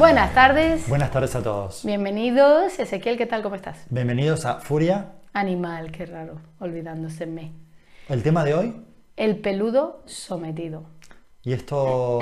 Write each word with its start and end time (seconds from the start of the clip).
Buenas 0.00 0.32
tardes. 0.32 0.88
Buenas 0.88 1.10
tardes 1.10 1.36
a 1.36 1.42
todos. 1.42 1.84
Bienvenidos. 1.84 2.78
Ezequiel, 2.78 3.18
¿qué 3.18 3.26
tal? 3.26 3.42
¿Cómo 3.42 3.54
estás? 3.54 3.84
Bienvenidos 3.90 4.46
a 4.46 4.54
Furia. 4.54 5.10
Animal, 5.34 5.92
qué 5.92 6.06
raro, 6.06 6.40
olvidándose 6.58 7.26
me. 7.26 7.52
El 8.08 8.22
tema 8.22 8.42
de 8.42 8.54
hoy. 8.54 8.82
El 9.18 9.36
peludo 9.40 10.02
sometido. 10.06 10.84
¿Y 11.42 11.52
esto 11.52 12.18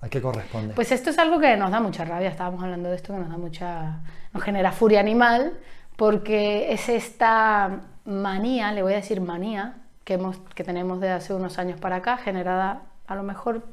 a 0.00 0.08
qué 0.08 0.22
corresponde? 0.22 0.72
Pues 0.72 0.90
esto 0.90 1.10
es 1.10 1.18
algo 1.18 1.38
que 1.38 1.54
nos 1.58 1.70
da 1.70 1.80
mucha 1.80 2.06
rabia. 2.06 2.30
Estábamos 2.30 2.64
hablando 2.64 2.88
de 2.88 2.96
esto 2.96 3.12
que 3.12 3.20
nos 3.20 3.28
da 3.28 3.36
mucha. 3.36 4.00
nos 4.32 4.42
genera 4.42 4.72
furia 4.72 5.00
animal, 5.00 5.52
porque 5.96 6.72
es 6.72 6.88
esta 6.88 7.82
manía, 8.06 8.72
le 8.72 8.82
voy 8.82 8.94
a 8.94 8.96
decir 8.96 9.20
manía, 9.20 9.82
que, 10.04 10.14
hemos, 10.14 10.38
que 10.54 10.64
tenemos 10.64 10.98
de 10.98 11.10
hace 11.10 11.34
unos 11.34 11.58
años 11.58 11.78
para 11.78 11.96
acá, 11.96 12.16
generada 12.16 12.84
a 13.06 13.14
lo 13.14 13.22
mejor 13.22 13.66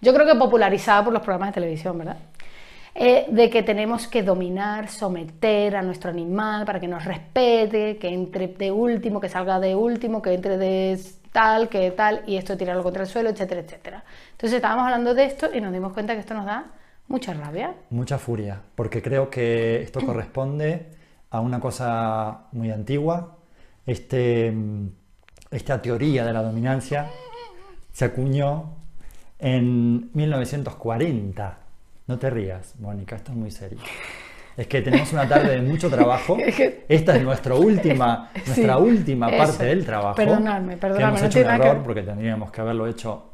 yo 0.00 0.14
creo 0.14 0.26
que 0.26 0.34
popularizada 0.34 1.04
por 1.04 1.12
los 1.12 1.22
programas 1.22 1.50
de 1.50 1.54
televisión, 1.60 1.98
¿verdad? 1.98 2.16
Eh, 2.98 3.26
de 3.28 3.50
que 3.50 3.62
tenemos 3.62 4.08
que 4.08 4.22
dominar, 4.22 4.88
someter 4.88 5.76
a 5.76 5.82
nuestro 5.82 6.08
animal 6.08 6.64
para 6.64 6.80
que 6.80 6.88
nos 6.88 7.04
respete, 7.04 7.98
que 7.98 8.08
entre 8.08 8.48
de 8.48 8.72
último, 8.72 9.20
que 9.20 9.28
salga 9.28 9.60
de 9.60 9.74
último, 9.74 10.22
que 10.22 10.32
entre 10.32 10.56
de 10.56 10.98
tal, 11.30 11.68
que 11.68 11.90
tal, 11.90 12.22
y 12.26 12.36
esto 12.36 12.56
tirarlo 12.56 12.82
contra 12.82 13.02
el 13.02 13.08
suelo, 13.08 13.28
etcétera, 13.28 13.60
etcétera. 13.60 14.02
Entonces 14.32 14.56
estábamos 14.56 14.84
hablando 14.84 15.12
de 15.12 15.26
esto 15.26 15.50
y 15.52 15.60
nos 15.60 15.74
dimos 15.74 15.92
cuenta 15.92 16.14
que 16.14 16.20
esto 16.20 16.32
nos 16.32 16.46
da 16.46 16.72
mucha 17.08 17.34
rabia. 17.34 17.74
Mucha 17.90 18.16
furia, 18.16 18.62
porque 18.74 19.02
creo 19.02 19.28
que 19.28 19.82
esto 19.82 20.00
corresponde 20.06 20.86
a 21.28 21.40
una 21.40 21.60
cosa 21.60 22.46
muy 22.52 22.70
antigua. 22.70 23.36
Este, 23.84 24.54
esta 25.50 25.82
teoría 25.82 26.24
de 26.24 26.32
la 26.32 26.42
dominancia 26.42 27.10
se 27.92 28.06
acuñó 28.06 28.85
en 29.38 30.10
1940. 30.12 31.58
No 32.06 32.18
te 32.18 32.30
rías, 32.30 32.74
Mónica, 32.78 33.16
esto 33.16 33.32
es 33.32 33.36
muy 33.36 33.50
serio. 33.50 33.78
Es 34.56 34.66
que 34.68 34.80
tenemos 34.80 35.12
una 35.12 35.28
tarde 35.28 35.56
de 35.56 35.62
mucho 35.62 35.90
trabajo. 35.90 36.38
Esta 36.88 37.16
es 37.16 37.22
nuestra 37.22 37.54
última, 37.56 38.30
nuestra 38.46 38.78
última 38.78 39.30
parte 39.30 39.64
del 39.64 39.84
trabajo. 39.84 40.16
Perdonadme, 40.16 40.78
perdonadme. 40.78 41.18
Que 41.18 41.26
hemos 41.26 41.36
hecho 41.36 41.46
un 41.46 41.54
error 41.54 41.82
porque 41.82 42.02
tendríamos 42.02 42.50
que 42.50 42.60
haberlo 42.62 42.86
hecho 42.86 43.32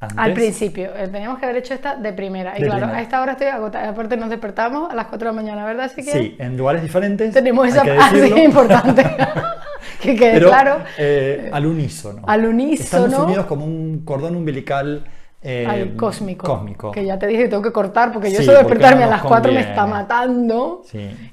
antes. 0.00 0.18
Al 0.18 0.32
principio, 0.32 0.90
eh, 0.96 1.08
teníamos 1.08 1.38
que 1.38 1.44
haber 1.44 1.58
hecho 1.58 1.74
esta 1.74 1.96
de 1.96 2.12
primera. 2.12 2.58
Y 2.58 2.62
claro, 2.62 2.86
a 2.86 3.00
esta 3.00 3.20
hora 3.20 3.32
estoy 3.32 3.48
agotada. 3.48 3.88
Aparte 3.88 4.16
nos 4.16 4.30
despertamos 4.30 4.90
a 4.90 4.94
las 4.94 5.06
4 5.06 5.18
de 5.28 5.36
la 5.36 5.42
mañana, 5.42 5.64
¿verdad? 5.64 5.86
Así 5.86 6.04
que 6.04 6.10
sí, 6.10 6.36
en 6.38 6.56
lugares 6.56 6.82
diferentes. 6.82 7.32
Tenemos 7.32 7.68
esa 7.68 7.84
parte 7.84 8.42
importante. 8.44 9.04
que 10.00 10.16
quede 10.16 10.40
claro. 10.40 10.78
Eh, 10.96 11.50
al 11.52 11.66
unísono. 11.66 12.22
Al 12.26 12.46
unísono. 12.46 13.06
Estamos 13.06 13.26
unidos 13.26 13.46
como 13.46 13.64
un 13.64 14.02
cordón 14.04 14.36
umbilical 14.36 15.04
eh, 15.40 15.66
al 15.66 15.96
cósmico, 15.96 16.92
Que 16.92 17.04
ya 17.04 17.18
te 17.18 17.26
dije 17.26 17.44
que 17.44 17.48
tengo 17.48 17.62
que 17.62 17.72
cortar 17.72 18.12
porque 18.12 18.30
yo 18.30 18.40
eso 18.40 18.52
de 18.52 18.58
despertarme 18.58 19.04
a 19.04 19.06
las 19.06 19.22
4 19.22 19.52
me 19.52 19.60
está 19.60 19.86
matando. 19.86 20.82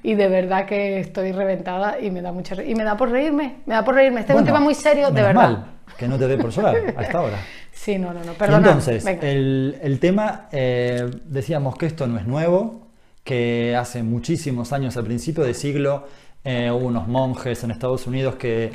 Y 0.03 0.15
de 0.15 0.27
verdad 0.27 0.65
que 0.65 0.99
estoy 0.99 1.31
reventada 1.31 1.99
y 1.99 2.11
me 2.11 2.21
da 2.21 2.31
mucha 2.31 2.61
y 2.63 2.75
me 2.75 2.83
da 2.83 2.95
por 2.95 3.09
reírme. 3.09 3.57
Me 3.65 3.75
da 3.75 3.83
por 3.83 3.95
reírme. 3.95 4.21
Este 4.21 4.33
es 4.33 4.39
un 4.39 4.45
tema 4.45 4.59
muy 4.59 4.75
serio, 4.75 5.11
de 5.11 5.21
verdad. 5.21 5.33
Mal 5.33 5.75
que 5.97 6.07
no 6.07 6.17
te 6.17 6.27
dé 6.27 6.37
por 6.37 6.51
solar 6.51 6.75
a 6.95 7.01
esta 7.01 7.21
hora. 7.21 7.37
Sí, 7.71 7.97
no, 7.97 8.13
no, 8.13 8.23
no. 8.23 8.33
Perdona. 8.33 8.67
Entonces, 8.67 9.05
el, 9.05 9.77
el, 9.81 9.99
tema, 9.99 10.47
eh, 10.51 11.09
decíamos 11.25 11.77
que 11.77 11.85
esto 11.85 12.07
no 12.07 12.17
es 12.17 12.25
nuevo, 12.25 12.87
que 13.23 13.75
hace 13.75 14.03
muchísimos 14.03 14.73
años, 14.73 14.97
al 14.97 15.05
principio 15.05 15.43
del 15.43 15.55
siglo, 15.55 16.07
eh, 16.43 16.71
hubo 16.71 16.85
unos 16.85 17.07
monjes 17.07 17.63
en 17.63 17.71
Estados 17.71 18.07
Unidos 18.07 18.35
que, 18.35 18.71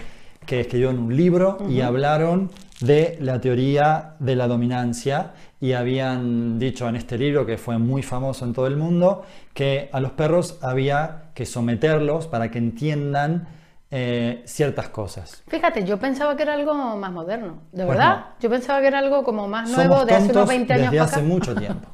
que 0.46 0.60
escribieron 0.60 0.98
un 0.98 1.16
libro 1.16 1.58
y 1.68 1.80
hablaron 1.80 2.50
de 2.80 3.18
la 3.20 3.40
teoría 3.40 4.14
de 4.18 4.36
la 4.36 4.48
dominancia 4.48 5.32
y 5.60 5.72
habían 5.72 6.58
dicho 6.58 6.88
en 6.88 6.96
este 6.96 7.18
libro, 7.18 7.44
que 7.44 7.58
fue 7.58 7.78
muy 7.78 8.02
famoso 8.02 8.44
en 8.44 8.54
todo 8.54 8.66
el 8.66 8.76
mundo, 8.76 9.22
que 9.52 9.90
a 9.92 10.00
los 10.00 10.12
perros 10.12 10.58
había 10.62 11.24
que 11.34 11.44
someterlos 11.44 12.26
para 12.26 12.50
que 12.50 12.58
entiendan 12.58 13.46
eh, 13.90 14.42
ciertas 14.46 14.88
cosas. 14.88 15.42
Fíjate, 15.48 15.84
yo 15.84 15.98
pensaba 15.98 16.36
que 16.36 16.44
era 16.44 16.54
algo 16.54 16.74
más 16.74 17.12
moderno, 17.12 17.58
de 17.72 17.84
pues 17.84 17.98
verdad. 17.98 18.26
Yo 18.40 18.48
pensaba 18.48 18.80
que 18.80 18.86
era 18.86 19.00
algo 19.00 19.22
como 19.22 19.48
más 19.48 19.70
nuevo 19.70 20.04
de 20.04 20.14
hace 20.14 20.30
unos 20.30 20.48
20 20.48 20.72
años. 20.72 20.90
Desde 20.92 21.00
hace 21.00 21.22
mucho 21.22 21.54
tiempo. 21.54 21.88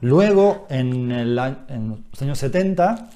Luego, 0.00 0.66
en, 0.70 1.12
el, 1.12 1.38
en, 1.68 2.04
los 2.10 2.22
años 2.22 2.38
70, 2.38 3.08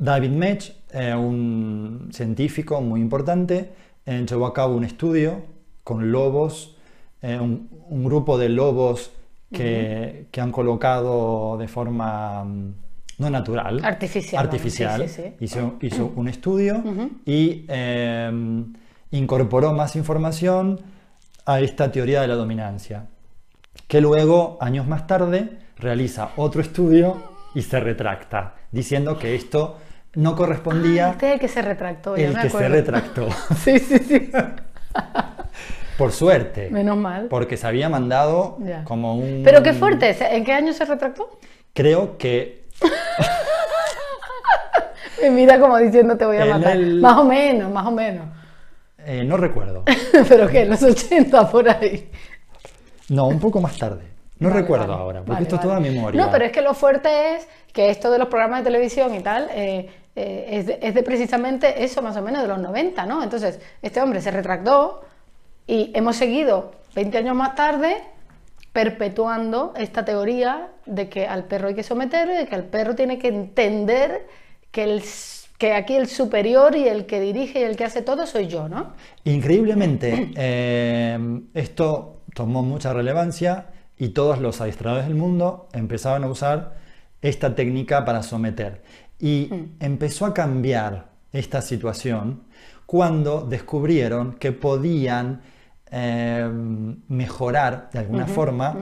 David 0.00 0.30
Mech, 0.30 0.74
eh, 0.92 1.14
un 1.14 2.08
científico 2.12 2.80
muy 2.80 3.00
importante, 3.00 3.70
eh, 4.08 4.24
llevó 4.26 4.46
a 4.46 4.54
cabo 4.54 4.74
un 4.74 4.84
estudio 4.84 5.42
con 5.84 6.10
lobos, 6.10 6.74
eh, 7.20 7.38
un, 7.38 8.04
grupo 8.04 8.38
de 8.38 8.48
lobos 8.48 9.10
que, 9.52 10.28
han 10.34 10.50
colocado 10.50 11.58
de 11.58 11.68
forma 11.68 12.42
mm, 12.42 12.74
no 13.18 13.28
natural, 13.28 13.84
artificial. 13.84 14.42
artificial. 14.42 15.06
Hizo, 15.40 16.12
un 16.16 16.26
estudio 16.26 16.82
y 17.26 17.66
em, 17.68 18.72
incorporó 19.10 19.74
más 19.74 19.94
información 19.94 20.80
a 21.44 21.60
esta 21.60 21.92
teoría 21.92 22.22
de 22.22 22.28
la 22.28 22.36
dominancia, 22.36 23.08
que 23.88 24.00
luego, 24.00 24.56
años 24.62 24.86
más 24.86 25.06
tarde, 25.06 25.58
realiza 25.76 26.30
otro 26.36 26.62
estudio 26.62 27.22
y 27.54 27.60
se 27.60 27.78
retracta, 27.78 28.54
diciendo 28.72 29.18
que 29.18 29.34
esto 29.34 29.76
no 30.14 30.34
correspondía. 30.36 31.08
Ah, 31.08 31.10
este 31.12 31.28
es 31.28 31.34
el 31.34 31.40
que 31.40 31.48
se 31.48 31.62
retractó. 31.62 32.16
El 32.16 32.38
que 32.38 32.50
se 32.50 32.68
retractó. 32.68 33.28
sí, 33.64 33.78
sí, 33.78 33.98
sí. 33.98 34.30
Por 35.96 36.12
suerte. 36.12 36.70
Menos 36.70 36.96
mal. 36.96 37.26
Porque 37.28 37.56
se 37.56 37.66
había 37.66 37.88
mandado 37.88 38.58
como 38.84 39.16
un... 39.16 39.42
Pero 39.44 39.62
qué 39.62 39.72
fuerte, 39.72 40.16
¿en 40.34 40.44
qué 40.44 40.52
año 40.52 40.72
se 40.72 40.84
retractó? 40.84 41.38
Creo 41.74 42.16
que... 42.18 42.66
Me 45.22 45.30
mira 45.30 45.58
como 45.58 45.76
diciendo 45.78 46.16
te 46.16 46.24
voy 46.24 46.36
a 46.36 46.44
matar. 46.46 46.78
Más 46.78 47.16
o 47.16 47.24
menos, 47.24 47.72
más 47.72 47.86
o 47.86 47.90
menos. 47.90 48.26
Eh, 49.04 49.24
no 49.24 49.36
recuerdo. 49.36 49.84
¿Pero 50.28 50.48
qué? 50.48 50.64
¿Los 50.64 50.82
80 50.82 51.50
por 51.50 51.68
ahí? 51.68 52.08
No, 53.08 53.26
un 53.26 53.40
poco 53.40 53.60
más 53.60 53.76
tarde. 53.76 54.04
No 54.38 54.50
recuerdo 54.50 54.92
ahora, 54.92 55.22
porque 55.24 55.42
esto 55.42 55.56
es 55.56 55.62
toda 55.62 55.80
memoria. 55.80 56.24
No, 56.24 56.30
pero 56.30 56.44
es 56.44 56.52
que 56.52 56.62
lo 56.62 56.74
fuerte 56.74 57.34
es 57.34 57.48
que 57.72 57.90
esto 57.90 58.10
de 58.10 58.18
los 58.18 58.28
programas 58.28 58.60
de 58.60 58.64
televisión 58.64 59.14
y 59.14 59.20
tal 59.20 59.48
eh, 59.52 59.88
eh, 60.14 60.46
es, 60.50 60.66
de, 60.66 60.78
es, 60.80 60.94
de, 60.94 61.02
precisamente 61.02 61.82
eso, 61.82 62.02
más 62.02 62.16
o 62.16 62.22
menos 62.22 62.42
de 62.42 62.48
los 62.48 62.58
90, 62.58 63.06
¿no? 63.06 63.22
Entonces, 63.22 63.60
este 63.82 64.00
hombre 64.00 64.20
se 64.20 64.30
retractó, 64.30 65.02
y 65.68 65.92
hemos 65.94 66.16
seguido 66.16 66.72
20 66.94 67.18
años 67.18 67.36
más 67.36 67.54
tarde 67.54 67.98
perpetuando 68.72 69.74
esta 69.76 70.04
teoría 70.04 70.68
de 70.86 71.08
que 71.08 71.26
al 71.26 71.44
perro 71.44 71.68
hay 71.68 71.74
que 71.74 71.82
someterlo 71.82 72.32
y 72.32 72.38
de 72.38 72.46
que 72.46 72.54
el 72.54 72.64
perro 72.64 72.94
tiene 72.94 73.18
que 73.18 73.28
entender 73.28 74.26
que, 74.70 74.84
el, 74.84 75.02
que 75.58 75.74
aquí 75.74 75.94
el 75.94 76.08
superior 76.08 76.74
y 76.74 76.88
el 76.88 77.04
que 77.04 77.20
dirige 77.20 77.60
y 77.60 77.62
el 77.64 77.76
que 77.76 77.84
hace 77.84 78.00
todo 78.00 78.26
soy 78.26 78.46
yo, 78.46 78.68
¿no? 78.68 78.94
Increíblemente, 79.24 80.30
eh, 80.36 81.40
esto 81.52 82.22
tomó 82.34 82.62
mucha 82.62 82.94
relevancia 82.94 83.66
y 83.98 84.10
todos 84.10 84.40
los 84.40 84.60
adiestradores 84.60 85.06
del 85.06 85.16
mundo 85.16 85.68
empezaban 85.72 86.24
a 86.24 86.28
usar 86.28 86.76
esta 87.20 87.54
técnica 87.54 88.04
para 88.04 88.22
someter. 88.22 88.82
Y 89.18 89.48
mm. 89.50 89.84
empezó 89.84 90.26
a 90.26 90.34
cambiar 90.34 91.08
esta 91.32 91.60
situación 91.60 92.44
cuando 92.86 93.42
descubrieron 93.42 94.34
que 94.34 94.52
podían 94.52 95.42
Em, 95.90 97.00
mejorar 97.08 97.88
de 97.90 98.00
alguna 98.00 98.26
forma 98.26 98.76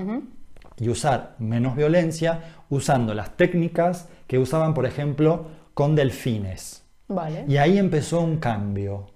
y 0.76 0.88
usar 0.88 1.36
menos 1.38 1.76
violencia 1.76 2.40
usando 2.68 3.14
las 3.14 3.36
técnicas 3.36 4.08
que 4.26 4.40
usaban, 4.40 4.74
por 4.74 4.86
ejemplo, 4.86 5.46
con 5.72 5.94
delfines. 5.94 6.84
Vale. 7.06 7.44
Y 7.46 7.58
ahí 7.58 7.78
empezó 7.78 8.20
un 8.20 8.38
cambio. 8.38 9.06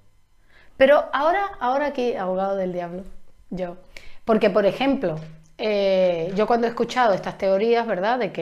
Pero 0.77 1.07
ahora, 1.13 1.47
ahora 1.59 1.87
aquí, 1.87 2.15
abogado 2.15 2.55
del 2.55 2.73
diablo, 2.73 3.03
yo. 3.51 3.77
Porque, 4.25 4.51
por 4.51 4.67
ejemplo, 4.67 5.17
eh, 5.63 6.33
yo 6.35 6.47
cuando 6.47 6.67
he 6.67 6.71
escuchado 6.71 7.13
estas 7.13 7.37
teorías, 7.37 7.87
¿verdad? 7.87 8.19
De 8.19 8.33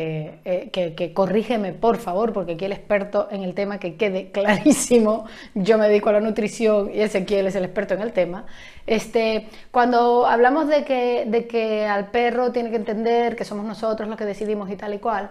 eh, 0.45 0.71
que, 0.73 0.95
que, 0.95 1.13
corrígeme 1.13 1.73
por 1.73 1.97
favor, 1.97 2.33
porque 2.33 2.53
aquí 2.53 2.65
el 2.65 2.73
experto 2.73 3.27
en 3.33 3.43
el 3.43 3.55
tema, 3.55 3.79
que 3.79 3.97
quede 3.97 4.31
clarísimo, 4.33 5.27
yo 5.55 5.79
me 5.79 5.89
dedico 5.89 6.11
a 6.11 6.13
la 6.13 6.21
nutrición 6.21 6.91
y 6.95 7.01
Ezequiel 7.01 7.49
es 7.49 7.57
el 7.57 7.65
experto 7.65 7.95
en 7.95 8.03
el 8.03 8.13
tema. 8.13 8.47
Este, 8.87 9.49
cuando 9.73 10.27
hablamos 10.27 10.69
de 10.69 10.85
que, 10.85 11.25
de 11.27 11.49
que 11.49 11.87
al 11.87 12.13
perro 12.13 12.53
tiene 12.53 12.71
que 12.71 12.77
entender 12.77 13.35
que 13.35 13.45
somos 13.45 13.67
nosotros 13.67 14.09
los 14.09 14.17
que 14.17 14.25
decidimos 14.25 14.71
y 14.71 14.77
tal 14.77 14.95
y 14.95 14.99
cual, 14.99 15.31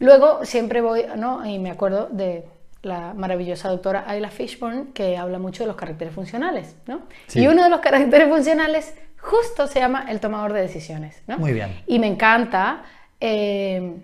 luego 0.00 0.44
siempre 0.44 0.80
voy, 0.80 1.04
¿no? 1.16 1.46
Y 1.46 1.60
me 1.60 1.70
acuerdo 1.70 2.08
de 2.10 2.44
la 2.82 3.14
maravillosa 3.14 3.68
doctora 3.68 4.04
Ayla 4.06 4.30
Fishburne, 4.30 4.86
que 4.92 5.16
habla 5.16 5.38
mucho 5.38 5.62
de 5.62 5.68
los 5.68 5.76
caracteres 5.76 6.12
funcionales, 6.12 6.74
¿no? 6.86 7.02
Y 7.34 7.46
uno 7.46 7.62
de 7.62 7.70
los 7.70 7.80
caracteres 7.80 8.28
funcionales 8.28 8.94
justo 9.24 9.66
se 9.66 9.80
llama 9.80 10.06
el 10.08 10.20
tomador 10.20 10.52
de 10.52 10.60
decisiones. 10.60 11.22
¿no? 11.26 11.38
Muy 11.38 11.52
bien. 11.52 11.82
Y 11.86 11.98
me 11.98 12.06
encanta. 12.06 12.82
Eh, 13.20 13.96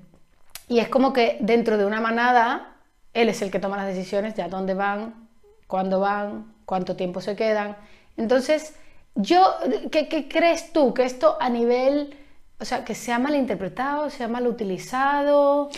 y 0.69 0.79
es 0.79 0.89
como 0.89 1.13
que 1.13 1.37
dentro 1.41 1.77
de 1.77 1.85
una 1.85 2.01
manada, 2.01 2.77
él 3.13 3.29
es 3.29 3.43
el 3.43 3.51
que 3.51 3.59
toma 3.59 3.77
las 3.77 3.87
decisiones 3.87 4.35
de 4.35 4.43
a 4.43 4.49
dónde 4.49 4.75
van, 4.75 5.29
cuándo 5.67 6.01
van, 6.01 6.55
cuánto 6.65 6.97
tiempo 6.97 7.21
se 7.21 7.37
quedan. 7.37 7.77
Entonces, 8.17 8.75
yo, 9.15 9.43
¿qué, 9.91 10.29
crees 10.29 10.73
tú? 10.73 10.95
Que 10.95 11.05
esto 11.05 11.37
a 11.41 11.51
nivel 11.51 12.17
o 12.59 12.65
sea, 12.65 12.85
que 12.85 12.95
se 12.95 13.13
ha 13.13 13.19
malinterpretado, 13.19 14.11
se 14.11 14.23
ha 14.23 14.29
mal 14.29 14.47
utilizado. 14.47 15.71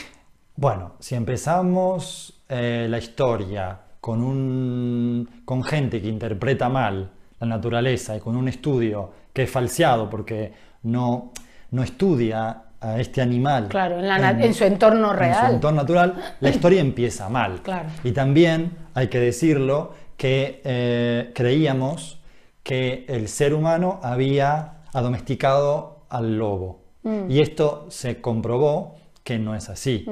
Bueno, 0.56 0.94
si 0.99 1.15
empezamos 1.15 2.43
eh, 2.49 2.87
la 2.89 2.99
historia 2.99 3.81
con, 4.00 4.23
un, 4.23 5.43
con 5.44 5.62
gente 5.62 6.03
que 6.03 6.09
interpreta 6.09 6.69
mal 6.69 7.12
la 7.43 7.56
naturaleza 7.56 8.17
y 8.17 8.21
con 8.21 8.37
un 8.37 8.49
estudio 8.49 9.11
que 9.33 9.43
es 9.43 9.50
falseado 9.50 10.09
porque 10.09 10.53
no, 10.85 11.33
no 11.73 11.83
estudia 11.83 12.62
a 12.81 13.00
este 13.00 13.21
animal 13.21 13.69
claro, 13.69 14.00
en, 14.00 14.55
su 14.55 14.65
entorno 14.65 15.12
real. 15.12 15.44
En 15.44 15.49
su 15.49 15.55
entorno 15.55 15.83
natural, 15.83 16.15
la 16.41 16.50
historia 16.50 16.81
empieza 16.81 17.29
mal. 17.29 17.61
Claro. 17.62 17.89
Y 18.05 18.12
también 18.12 18.73
hay 18.94 19.09
que 19.09 19.19
decirlo 19.19 19.93
que 20.17 20.61
eh, 20.65 21.33
creíamos 21.35 22.21
que 22.62 23.05
el 23.09 23.29
ser 23.29 23.55
humano 23.55 23.99
había 24.03 24.83
domesticado 24.93 26.06
al 26.09 26.37
lobo. 26.39 26.83
Mm. 27.03 27.31
Y 27.31 27.41
esto 27.41 27.87
se 27.89 28.21
comprobó 28.21 28.97
que 29.25 29.39
no 29.39 29.55
es 29.55 29.69
así. 29.69 30.06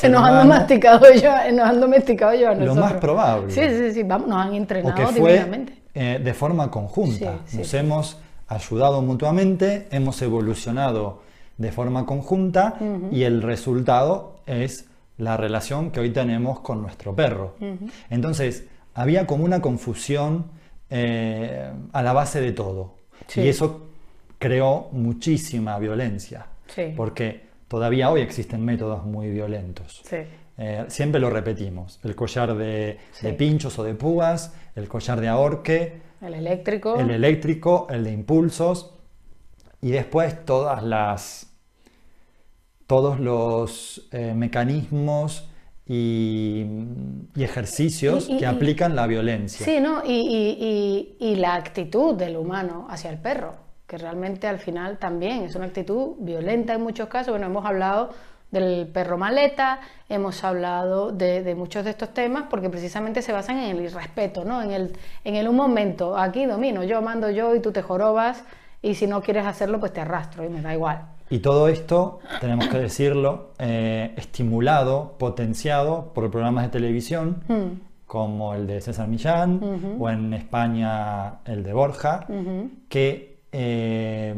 que 0.00 0.08
nos 0.08 0.22
han 0.22 0.48
domesticado 0.48 1.12
yo, 1.12 1.30
nos 1.52 1.68
han 1.68 1.80
domesticado 1.80 2.34
yo 2.34 2.48
a 2.48 2.54
nosotros. 2.54 2.76
Lo 2.76 2.82
más 2.82 2.92
probable. 2.94 3.50
Sí, 3.52 3.60
sí, 3.68 3.92
sí, 3.92 4.02
vamos, 4.02 4.28
nos 4.28 4.46
han 4.46 4.54
entrenado 4.54 5.08
fue, 5.08 5.44
eh, 6.00 6.20
de 6.22 6.32
forma 6.32 6.70
conjunta. 6.70 7.40
nos 7.52 7.74
hemos 7.74 8.18
ayudado 8.46 9.02
mutuamente, 9.02 9.88
hemos 9.90 10.22
evolucionado 10.22 11.22
de 11.56 11.72
forma 11.72 12.06
conjunta 12.06 12.78
y 13.10 13.24
el 13.24 13.42
resultado 13.42 14.36
es 14.46 14.86
la 15.16 15.36
relación 15.36 15.90
que 15.90 15.98
hoy 15.98 16.10
tenemos 16.10 16.60
con 16.60 16.82
nuestro 16.82 17.16
perro. 17.16 17.56
Entonces, 18.10 18.66
había 18.94 19.26
como 19.26 19.44
una 19.44 19.60
confusión 19.60 20.44
eh, 20.88 21.68
a 21.92 22.02
la 22.02 22.12
base 22.12 22.40
de 22.40 22.52
todo. 22.52 22.94
Y 23.34 23.48
eso 23.48 23.88
creó 24.38 24.90
muchísima 24.92 25.80
violencia, 25.80 26.46
porque 26.96 27.47
todavía 27.68 28.10
hoy 28.10 28.22
existen 28.22 28.64
métodos 28.64 29.04
muy 29.04 29.30
violentos. 29.30 30.02
Eh, 30.60 30.84
siempre 30.88 31.20
lo 31.20 31.30
repetimos, 31.30 32.00
el 32.02 32.16
collar 32.16 32.56
de, 32.56 32.98
pinchos 33.36 33.78
o 33.78 33.84
de 33.84 33.94
púas, 33.94 34.54
el 34.74 34.88
collar 34.88 35.20
de 35.20 35.28
ahorque, 35.28 36.00
el 36.20 36.34
eléctrico, 36.34 36.98
el 36.98 37.10
eléctrico, 37.10 37.86
el 37.90 38.02
de 38.02 38.12
impulsos 38.12 38.94
y 39.80 39.90
después 39.90 40.44
todas 40.44 40.82
las 40.82 41.48
todos 42.88 43.20
los 43.20 44.08
eh, 44.12 44.32
mecanismos 44.34 45.48
y, 45.86 46.66
ejercicios 47.36 48.28
que 48.28 48.46
aplican 48.46 48.96
la 48.96 49.06
violencia. 49.06 49.64
Sí, 49.64 49.78
¿no? 49.80 50.02
Y, 50.04 51.14
y, 51.18 51.36
la 51.36 51.54
actitud 51.54 52.14
del 52.14 52.36
humano 52.36 52.86
hacia 52.90 53.10
el 53.10 53.18
perro, 53.18 53.54
que 53.88 53.96
realmente 53.96 54.46
al 54.46 54.58
final 54.58 54.98
también 54.98 55.44
es 55.44 55.54
una 55.54 55.64
actitud 55.64 56.16
violenta 56.18 56.74
en 56.74 56.82
muchos 56.82 57.08
casos. 57.08 57.32
Bueno, 57.32 57.46
hemos 57.46 57.64
hablado 57.64 58.10
del 58.50 58.86
perro 58.86 59.16
maleta, 59.16 59.80
hemos 60.10 60.44
hablado 60.44 61.10
de, 61.10 61.54
muchos 61.54 61.84
de 61.84 61.90
estos 61.90 62.12
temas 62.12 62.44
porque 62.50 62.68
precisamente 62.68 63.22
se 63.22 63.32
basan 63.32 63.58
en 63.58 63.76
el 63.76 63.84
irrespeto, 63.84 64.44
¿no? 64.44 64.62
En 64.62 64.72
el, 64.72 64.92
en 65.24 65.36
el 65.36 65.48
un 65.48 65.56
momento, 65.56 66.16
aquí 66.18 66.44
domino, 66.44 66.84
yo 66.84 67.00
mando 67.00 67.30
yo 67.30 67.54
y 67.54 67.60
tú 67.60 67.72
te 67.72 67.80
jorobas 67.80 68.44
y 68.82 68.94
si 68.94 69.06
no 69.06 69.22
quieres 69.22 69.46
hacerlo 69.46 69.80
pues 69.80 69.92
te 69.94 70.02
arrastro 70.02 70.44
y 70.44 70.50
me 70.50 70.60
da 70.60 70.74
igual. 70.74 71.02
Y 71.30 71.38
todo 71.38 71.68
esto, 71.68 72.20
tenemos 72.40 72.68
que 72.68 72.78
decirlo, 72.78 73.52
eh, 73.58 74.12
estimulado, 74.16 75.16
potenciado 75.18 76.12
por 76.14 76.30
programas 76.30 76.64
de 76.64 76.70
televisión 76.70 77.42
hmm. 77.48 77.80
como 78.06 78.54
el 78.54 78.66
de 78.66 78.82
César 78.82 79.08
Millán 79.08 79.96
o 79.98 80.10
en 80.10 80.34
España 80.34 81.40
el 81.46 81.62
de 81.62 81.72
Borja, 81.72 82.26
que 82.88 83.37
eh, 83.52 84.34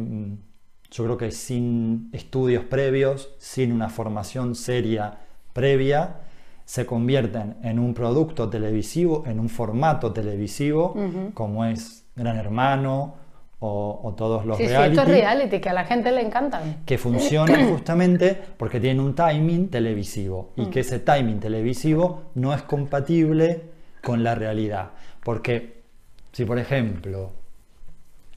yo 0.91 1.05
creo 1.05 1.17
que 1.17 1.31
sin 1.31 2.11
estudios 2.13 2.65
previos, 2.65 3.35
sin 3.39 3.73
una 3.73 3.89
formación 3.89 4.55
seria 4.55 5.19
previa, 5.53 6.21
se 6.65 6.87
convierten 6.87 7.57
en 7.63 7.79
un 7.79 7.95
producto 7.95 8.49
televisivo, 8.49 9.25
en 9.27 9.41
un 9.41 9.49
formato 9.49 10.13
televisivo, 10.13 10.95
como 11.35 11.65
es 11.65 12.07
Gran 12.15 12.37
Hermano 12.37 13.17
o, 13.59 14.15
todos 14.17 14.47
los 14.47 14.57
sí, 14.57 14.67
reality. 14.67 14.95
Sí, 14.95 15.01
estos 15.01 15.13
reality 15.13 15.61
que 15.61 15.69
a 15.69 15.73
la 15.73 15.85
gente 15.85 16.13
le 16.13 16.23
encantan. 16.23 16.83
Que 16.87 16.97
funcionan 16.97 17.69
justamente 17.73 18.41
porque 18.57 18.81
tienen 18.81 19.01
un 19.01 19.15
timing 19.15 19.69
televisivo 19.69 20.53
y 20.57 20.63
mm. 20.63 20.71
que 20.71 20.81
ese 20.81 21.01
timing 21.01 21.41
televisivo 21.41 22.31
no 22.35 22.55
es 22.55 22.63
compatible 22.63 23.63
con 24.03 24.25
la 24.25 24.35
realidad. 24.35 24.91
Porque 25.23 25.83
si, 26.33 26.45
por 26.45 26.59
ejemplo, 26.59 27.33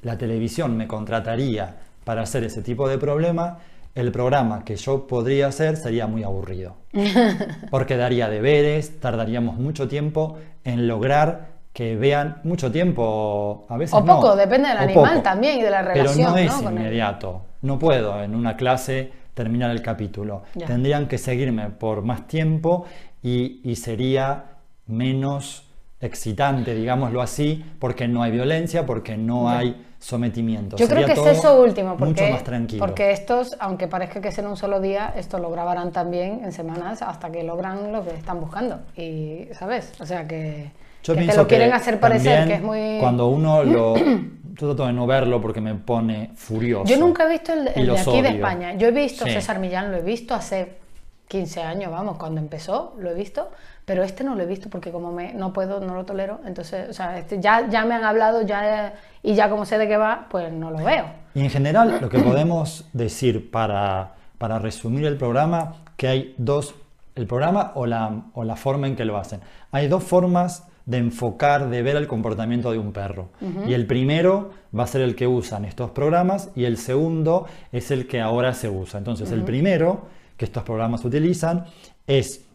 la 0.04 0.18
televisión 0.18 0.78
me 0.78 0.88
contrataría 0.88 1.76
para 2.04 2.24
hacer 2.24 2.44
ese 2.44 2.62
tipo 2.62 2.88
de 2.88 2.98
problema, 2.98 3.60
el 3.96 4.12
programa 4.12 4.64
que 4.66 4.76
yo 4.76 5.08
podría 5.08 5.48
hacer 5.48 5.78
sería 5.78 6.08
muy 6.08 6.24
aburrido. 6.24 6.76
Porque 7.72 7.98
daría 7.98 8.30
deberes, 8.30 9.00
tardaríamos 9.00 9.58
mucho 9.58 9.88
tiempo 9.88 10.38
en 10.64 10.88
lograr 10.88 11.54
que 11.74 11.96
vean 11.96 12.38
mucho 12.44 12.72
tiempo, 12.72 13.66
a 13.68 13.78
veces 13.78 13.96
O 13.96 14.06
poco, 14.06 14.36
depende 14.36 14.70
del 14.70 14.78
animal 14.78 15.24
también 15.24 15.58
y 15.58 15.64
de 15.64 15.72
la 15.72 15.82
relación. 15.82 16.34
Pero 16.36 16.48
no 16.48 16.56
es 16.56 16.62
inmediato. 16.62 17.42
No 17.62 17.80
puedo 17.80 18.22
en 18.22 18.36
una 18.36 18.56
clase 18.56 19.12
terminar 19.34 19.72
el 19.72 19.82
capítulo. 19.82 20.44
Tendrían 20.68 21.08
que 21.08 21.18
seguirme 21.18 21.70
por 21.70 22.04
más 22.04 22.28
tiempo 22.28 22.86
y, 23.24 23.76
sería 23.76 24.46
menos 24.86 25.68
excitante, 26.04 26.76
digámoslo 26.76 27.22
así, 27.22 27.64
porque 27.80 28.08
no 28.08 28.24
hay 28.24 28.32
violencia, 28.32 28.86
porque 28.86 29.18
no 29.18 29.50
hay 29.50 29.86
sometimiento. 30.00 30.76
Yo 30.76 30.88
creo 30.88 31.06
que 31.06 31.14
es 31.14 31.26
eso 31.26 31.62
último, 31.62 31.96
porque, 31.98 32.22
mucho 32.22 32.34
más 32.34 32.44
tranquilo. 32.44 32.86
porque 32.86 33.12
estos, 33.12 33.56
aunque 33.60 33.88
parezca 33.88 34.20
que 34.20 34.32
sea 34.32 34.44
en 34.44 34.50
un 34.50 34.58
solo 34.58 34.82
día, 34.82 35.14
esto 35.16 35.40
lo 35.40 35.50
grabarán 35.50 35.92
también 35.92 36.42
en 36.44 36.52
semanas 36.52 37.02
hasta 37.02 37.32
que 37.32 37.44
logran 37.44 37.92
lo 37.94 38.04
que 38.04 38.12
están 38.12 38.42
buscando. 38.42 38.82
Y, 38.98 39.48
¿sabes? 39.54 39.94
O 40.02 40.06
sea 40.06 40.28
que 40.28 40.72
yo 41.04 41.16
que 41.16 41.26
lo 41.26 41.48
quieren 41.48 41.74
hacer 41.74 42.00
parecer 42.00 42.48
que 42.48 42.56
es 42.56 42.62
muy... 42.62 42.98
Cuando 43.00 43.28
uno 43.28 43.64
lo... 43.64 43.96
Yo 43.96 44.68
trato 44.68 44.86
de 44.86 44.94
no 44.94 45.08
verlo 45.08 45.42
porque 45.42 45.62
me 45.62 45.74
pone 45.74 46.30
furioso. 46.36 46.86
Yo 46.86 47.00
nunca 47.00 47.26
he 47.26 47.30
visto 47.30 47.54
el, 47.54 47.64
de 47.66 48.00
aquí 48.00 48.22
de 48.22 48.30
España. 48.30 48.74
Yo 48.76 48.88
he 48.88 48.92
visto 48.92 49.26
César 49.26 49.58
Millán, 49.58 49.92
lo 49.92 49.98
he 49.98 50.04
visto 50.04 50.36
hace 50.36 50.83
15 51.28 51.62
años, 51.62 51.92
vamos, 51.92 52.18
cuando 52.18 52.40
empezó, 52.40 52.94
lo 53.00 53.10
he 53.10 53.14
visto, 53.14 53.50
pero 53.86 54.04
este 54.04 54.24
no 54.24 54.36
lo 54.36 54.44
he 54.44 54.46
visto 54.46 54.70
porque 54.70 54.92
como 54.92 55.12
me, 55.12 55.34
no 55.34 55.52
puedo, 55.54 55.80
no 55.80 55.96
lo 55.96 56.06
tolero, 56.06 56.40
entonces, 56.46 56.90
o 56.90 56.94
sea, 56.94 57.18
este, 57.18 57.42
ya, 57.42 57.68
ya 57.70 57.86
me 57.86 57.96
han 57.96 58.04
hablado 58.04 58.42
ya 58.44 58.94
y 59.22 59.34
ya 59.34 59.50
como 59.50 59.66
sé 59.66 59.78
de 59.78 59.88
qué 59.88 59.98
va, 59.98 60.28
pues 60.30 60.52
no 60.52 60.70
lo 60.70 60.84
veo. 60.84 61.06
Y 61.34 61.42
en 61.42 61.50
general, 61.50 62.00
lo 62.02 62.10
que 62.10 62.20
podemos 62.20 62.86
decir 62.94 63.50
para, 63.50 64.14
para 64.38 64.60
resumir 64.60 65.06
el 65.06 65.18
programa, 65.18 65.76
que 65.98 66.08
hay 66.08 66.36
dos, 66.38 66.76
el 67.16 67.26
programa 67.26 67.72
o 67.76 67.86
la, 67.86 68.24
o 68.34 68.44
la 68.44 68.56
forma 68.56 68.88
en 68.88 68.96
que 68.96 69.06
lo 69.06 69.18
hacen. 69.18 69.42
Hay 69.72 69.88
dos 69.88 70.04
formas 70.04 70.68
de 70.86 70.98
enfocar, 70.98 71.70
de 71.70 71.82
ver 71.82 71.96
el 71.96 72.08
comportamiento 72.08 72.72
de 72.72 72.78
un 72.78 72.92
perro. 72.92 73.30
Y 73.68 73.74
el 73.74 73.86
primero 73.86 74.52
va 74.78 74.84
a 74.84 74.88
ser 74.88 75.02
el 75.02 75.16
que 75.16 75.28
usan 75.28 75.66
estos 75.66 75.92
programas 75.92 76.50
y 76.56 76.66
el 76.66 76.78
segundo 76.78 77.46
es 77.72 77.90
el 77.90 78.06
que 78.06 78.20
ahora 78.20 78.54
se 78.54 78.70
usa. 78.70 78.98
Entonces, 78.98 79.32
el 79.32 79.44
primero 79.44 80.02
que 80.38 80.46
estos 80.46 80.64
programas 80.64 81.04
utilizan 81.06 81.66
es 82.08 82.46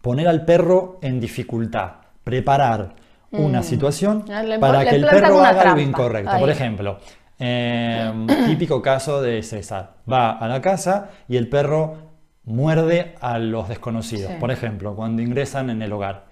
poner 0.00 0.28
al 0.28 0.44
perro 0.44 0.98
en 1.02 1.20
dificultad, 1.20 1.92
preparar 2.24 2.94
una 3.30 3.60
mm. 3.60 3.64
situación 3.64 4.24
para 4.60 4.84
que 4.84 4.96
el 4.96 5.06
perro 5.06 5.40
haga 5.40 5.72
algo 5.72 5.80
incorrecto. 5.80 6.38
Por 6.38 6.50
ejemplo, 6.50 6.98
em, 7.38 8.26
típico 8.46 8.80
caso 8.80 9.20
de 9.20 9.42
César. 9.42 9.94
Va 10.10 10.32
a 10.32 10.48
la 10.48 10.60
casa 10.60 11.10
y 11.28 11.36
el 11.36 11.48
perro 11.48 12.08
muerde 12.44 13.14
a 13.20 13.38
los 13.38 13.68
desconocidos. 13.68 14.32
Por 14.40 14.50
ejemplo, 14.50 14.94
cuando 14.96 15.22
ingresan 15.22 15.70
en 15.70 15.82
el 15.82 15.92
hogar. 15.92 16.26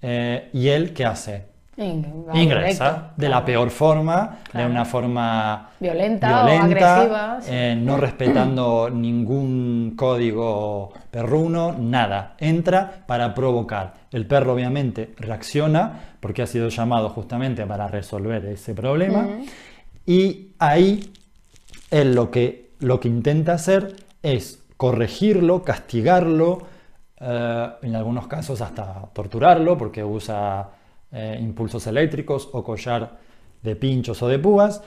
Eh, 0.00 0.50
¿Y 0.52 0.68
él 0.68 0.94
qué 0.94 1.04
hace? 1.04 1.51
Ingresa 1.76 3.12
de 3.16 3.28
la 3.30 3.42
peor 3.44 3.70
forma, 3.70 4.40
de 4.52 4.66
una 4.66 4.84
forma 4.84 5.70
violenta, 5.80 6.44
o 6.44 6.48
agresiva, 6.48 7.38
eh, 7.48 7.74
no 7.80 7.96
respetando 7.96 8.90
ningún 8.90 9.94
código 9.96 10.92
perruno, 11.10 11.72
nada. 11.72 12.34
Entra 12.38 13.04
para 13.06 13.34
provocar. 13.34 13.94
El 14.12 14.26
perro 14.26 14.52
obviamente 14.52 15.14
reacciona 15.16 16.14
porque 16.20 16.42
ha 16.42 16.46
sido 16.46 16.68
llamado 16.68 17.08
justamente 17.08 17.64
para 17.64 17.88
resolver 17.88 18.44
ese 18.44 18.74
problema. 18.74 19.26
Y 20.04 20.48
ahí 20.58 21.10
él 21.90 22.14
lo 22.14 22.30
que, 22.30 22.72
lo 22.80 23.00
que 23.00 23.08
intenta 23.08 23.54
hacer 23.54 23.96
es 24.22 24.62
corregirlo, 24.76 25.62
castigarlo, 25.62 26.66
eh, 27.18 27.68
en 27.80 27.96
algunos 27.96 28.26
casos 28.26 28.60
hasta 28.60 29.06
torturarlo 29.14 29.78
porque 29.78 30.04
usa 30.04 30.68
eh, 31.12 31.38
impulsos 31.40 31.86
eléctricos 31.86 32.48
o 32.52 32.64
collar 32.64 33.18
de 33.62 33.76
pinchos 33.76 34.22
o 34.22 34.28
de 34.28 34.38
púas 34.38 34.82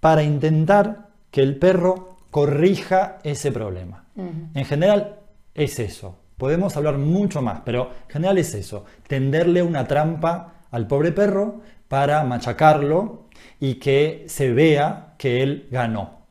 para 0.00 0.22
intentar 0.22 1.08
que 1.30 1.42
el 1.42 1.56
perro 1.58 2.18
corrija 2.30 3.18
ese 3.22 3.50
problema. 3.52 4.04
En 4.16 4.64
general 4.64 5.16
es 5.54 5.78
eso. 5.78 6.18
Podemos 6.36 6.76
hablar 6.76 6.98
mucho 6.98 7.40
más, 7.40 7.60
pero 7.64 7.90
en 8.04 8.10
general 8.10 8.38
es 8.38 8.54
eso. 8.54 8.84
Tenderle 9.06 9.62
una 9.62 9.86
trampa 9.86 10.54
al 10.70 10.86
pobre 10.86 11.12
perro 11.12 11.60
para 11.88 12.22
machacarlo 12.24 13.28
y 13.60 13.76
que 13.76 14.24
se 14.28 14.52
vea 14.52 15.14
que 15.16 15.42
él 15.42 15.68
ganó. 15.70 16.22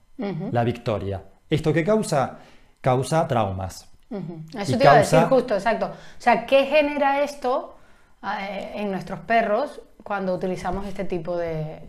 la 0.52 0.64
victoria. 0.64 1.24
¿Esto 1.50 1.74
qué 1.74 1.84
causa? 1.84 2.38
Causa 2.80 3.28
traumas. 3.28 3.90
Eso 4.56 4.78
te 4.78 4.84
iba 4.84 4.94
a 4.94 4.98
decir 4.98 5.20
justo, 5.22 5.56
exacto. 5.56 5.88
O 5.88 6.22
sea, 6.22 6.46
¿qué 6.46 6.66
genera 6.66 7.24
esto 7.24 7.76
en 8.24 8.92
nuestros 8.92 9.20
perros 9.22 9.82
cuando 10.04 10.34
utilizamos 10.36 10.86
este 10.86 11.06
tipo 11.06 11.38
de, 11.38 11.80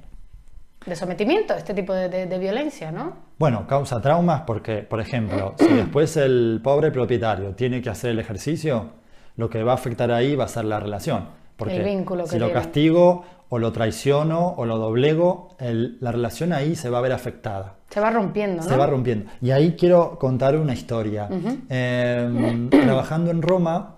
de 0.86 0.96
sometimiento, 0.96 1.54
este 1.54 1.74
tipo 1.74 1.92
de, 1.92 2.38
violencia, 2.38 2.90
¿no? 2.90 3.14
Bueno, 3.38 3.66
causa 3.66 4.00
traumas 4.00 4.42
porque, 4.42 4.78
por 4.78 5.00
ejemplo, 5.00 5.54
si 5.58 5.68
después 5.68 6.16
el 6.16 6.60
pobre 6.62 6.90
propietario 6.90 7.54
tiene 7.54 7.82
que 7.82 7.90
hacer 7.90 8.10
el 8.10 8.18
ejercicio, 8.18 8.90
lo 9.36 9.48
que 9.48 9.62
va 9.62 9.72
a 9.72 9.74
afectar 9.74 10.10
ahí 10.10 10.36
va 10.36 10.44
a 10.44 10.48
ser 10.48 10.64
la 10.64 10.80
relación. 10.80 11.28
Porque 11.56 11.76
el 11.76 11.84
vínculo 11.84 12.26
si 12.26 12.38
lo 12.38 12.52
castigo 12.52 13.24
o 13.48 13.58
lo 13.58 13.70
traiciono 13.72 14.54
o 14.56 14.64
lo 14.64 14.78
doblego, 14.78 15.50
la 15.60 16.10
relación 16.10 16.52
ahí 16.52 16.74
se 16.74 16.88
va 16.90 16.98
a 16.98 17.00
ver 17.02 17.12
afectada. 17.12 17.74
Se 17.90 18.00
va 18.00 18.10
rompiendo, 18.10 18.62
¿no? 18.62 18.68
Se 18.68 18.76
va 18.76 18.86
rompiendo. 18.86 19.30
Y 19.42 19.50
ahí 19.50 19.76
quiero 19.78 20.18
contar 20.18 20.56
una 20.56 20.72
historia. 20.72 21.28
Em, 21.68 22.70
trabajando 22.70 23.30
en 23.30 23.42
Roma, 23.42 23.96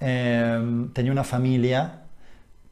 em, 0.00 0.92
tenía 0.92 1.12
una 1.12 1.24
familia 1.24 2.02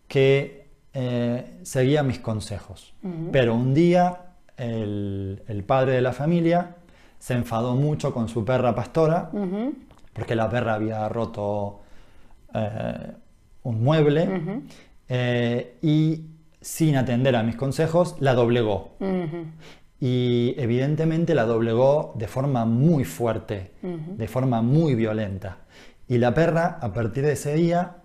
que 0.08 0.66
eh, 0.94 1.58
seguía 1.62 2.02
mis 2.02 2.18
consejos. 2.18 2.94
Pero 3.30 3.54
un 3.54 3.74
día 3.74 4.28
el, 4.56 5.64
padre 5.66 5.92
de 5.92 6.02
la 6.02 6.12
familia 6.12 6.76
se 7.18 7.34
enfadó 7.34 7.76
mucho 7.76 8.12
con 8.12 8.28
su 8.28 8.44
perra 8.44 8.74
pastora 8.74 9.30
porque 10.12 10.34
la 10.34 10.50
perra 10.50 10.74
había 10.74 11.08
roto 11.08 11.80
eh, 12.52 13.12
un 13.62 13.84
mueble 13.84 14.62
eh, 15.08 15.78
y 15.82 16.22
sin 16.60 16.96
atender 16.96 17.36
a 17.36 17.42
mis 17.42 17.56
consejos 17.56 18.16
la 18.18 18.34
doblegó. 18.34 18.96
Y 20.00 20.54
evidentemente 20.58 21.34
la 21.34 21.44
doblegó 21.44 22.14
de 22.16 22.28
forma 22.28 22.64
muy 22.64 23.04
fuerte, 23.04 23.72
de 23.82 24.28
forma 24.28 24.62
muy 24.62 24.94
violenta. 24.94 25.58
Y 26.08 26.18
la 26.18 26.32
perra 26.32 26.78
a 26.80 26.92
partir 26.92 27.24
de 27.24 27.32
ese 27.32 27.54
día 27.54 27.96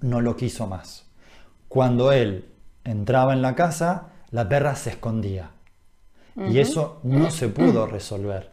no 0.00 0.20
lo 0.20 0.36
quiso 0.36 0.66
más. 0.66 1.06
Cuando 1.68 2.12
él 2.12 2.52
entraba 2.84 3.32
en 3.32 3.42
la 3.42 3.54
casa, 3.54 4.08
la 4.30 4.48
perra 4.48 4.74
se 4.74 4.90
escondía. 4.90 5.50
Y 6.36 6.58
eso 6.58 6.98
no 7.04 7.30
se 7.30 7.48
pudo 7.48 7.86
resolver. 7.90 8.52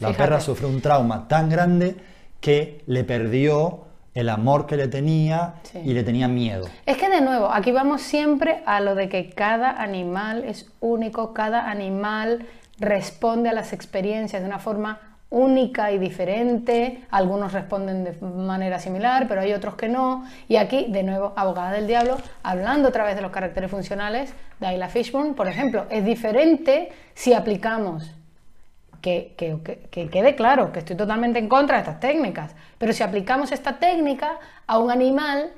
La 0.00 0.12
perra 0.12 0.40
sufrió 0.40 0.68
un 0.68 0.80
trauma 0.80 1.28
tan 1.28 1.48
grande 1.48 1.96
que 2.40 2.82
le 2.86 3.04
perdió 3.04 3.84
el 4.14 4.28
amor 4.28 4.66
que 4.66 4.76
le 4.76 4.88
tenía 4.88 5.54
y 5.74 5.92
le 5.92 6.02
tenía 6.02 6.26
miedo. 6.26 6.66
Es 6.86 6.96
que 6.96 7.08
de 7.08 7.20
nuevo, 7.20 7.52
aquí 7.52 7.70
vamos 7.70 8.02
siempre 8.02 8.62
a 8.66 8.80
lo 8.80 8.94
de 8.94 9.08
que 9.08 9.30
cada 9.30 9.70
animal 9.70 10.44
es 10.44 10.70
único, 10.80 11.32
cada 11.32 11.70
animal 11.70 12.46
responde 12.78 13.50
a 13.50 13.52
las 13.52 13.72
experiencias 13.72 14.42
de 14.42 14.48
una 14.48 14.58
forma 14.58 15.09
única 15.30 15.92
y 15.92 15.98
diferente, 15.98 17.04
algunos 17.10 17.52
responden 17.52 18.04
de 18.04 18.12
manera 18.20 18.80
similar, 18.80 19.26
pero 19.28 19.40
hay 19.40 19.52
otros 19.52 19.76
que 19.76 19.88
no. 19.88 20.26
Y 20.48 20.56
aquí, 20.56 20.86
de 20.88 21.04
nuevo, 21.04 21.32
abogada 21.36 21.72
del 21.72 21.86
diablo, 21.86 22.18
hablando 22.42 22.88
a 22.88 22.92
través 22.92 23.14
de 23.14 23.22
los 23.22 23.30
caracteres 23.30 23.70
funcionales 23.70 24.34
de 24.58 24.66
Ayla 24.66 24.88
Fishburne, 24.88 25.34
por 25.34 25.48
ejemplo, 25.48 25.86
es 25.88 26.04
diferente 26.04 26.90
si 27.14 27.32
aplicamos, 27.32 28.12
que, 29.00 29.34
que 29.90 30.08
quede 30.08 30.34
claro 30.34 30.72
que 30.72 30.80
estoy 30.80 30.96
totalmente 30.96 31.38
en 31.38 31.48
contra 31.48 31.76
de 31.76 31.82
estas 31.82 32.00
técnicas, 32.00 32.54
pero 32.76 32.92
si 32.92 33.02
aplicamos 33.02 33.50
esta 33.50 33.78
técnica 33.78 34.38
a 34.66 34.78
un 34.78 34.90
animal 34.90 35.52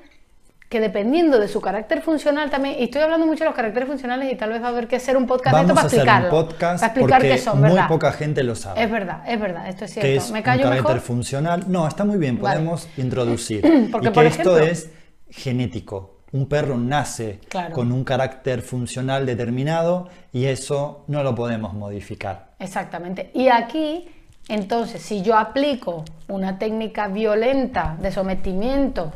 que 0.73 0.79
dependiendo 0.79 1.39
de 1.39 1.47
su 1.47 1.61
carácter 1.61 2.01
funcional 2.01 2.49
también, 2.49 2.77
y 2.79 2.85
estoy 2.85 3.03
hablando 3.03 3.27
mucho 3.27 3.43
de 3.43 3.45
los 3.45 3.55
caracteres 3.55 3.87
funcionales 3.87 4.33
y 4.33 4.35
tal 4.35 4.49
vez 4.49 4.59
va 4.59 4.65
a 4.65 4.69
haber 4.69 4.87
que 4.87 4.95
hacer 4.95 5.15
un 5.15 5.27
podcast 5.27 5.53
Vamos 5.53 5.71
para 5.73 5.85
explicarlo. 5.85 6.29
un 6.29 6.47
podcast 6.47 6.81
para 6.81 6.93
explicar 6.93 7.21
qué 7.21 7.37
son, 7.37 7.61
¿verdad? 7.61 7.77
Muy 7.77 7.87
poca 7.89 8.11
gente 8.11 8.41
lo 8.41 8.55
sabe. 8.55 8.81
Es 8.81 8.89
verdad, 8.89 9.21
es 9.27 9.39
verdad, 9.39 9.69
esto 9.69 9.85
es 9.85 9.93
cierto. 9.93 10.07
¿Qué 10.07 10.15
es 10.15 10.31
un 10.31 10.41
carácter 10.41 10.99
funcional? 10.99 11.65
No, 11.67 11.87
está 11.87 12.05
muy 12.05 12.17
bien, 12.17 12.39
podemos 12.39 12.89
introducir. 12.97 13.61
Porque, 13.91 14.07
y 14.07 14.11
que 14.13 14.25
esto 14.25 14.57
es 14.57 14.89
genético. 15.29 16.21
Un 16.31 16.49
perro 16.49 16.75
nace 16.75 17.39
con 17.71 17.91
un 17.91 18.03
carácter 18.03 18.63
funcional 18.63 19.27
determinado 19.27 20.09
y 20.31 20.45
eso 20.45 21.05
no 21.07 21.21
lo 21.21 21.35
podemos 21.35 21.75
modificar. 21.75 22.55
Exactamente. 22.57 23.29
Y 23.35 23.49
aquí, 23.49 24.09
entonces, 24.47 25.03
si 25.03 25.21
yo 25.21 25.37
aplico 25.37 26.03
una 26.29 26.57
técnica 26.57 27.09
violenta 27.09 27.95
de 28.01 28.11
sometimiento 28.11 29.13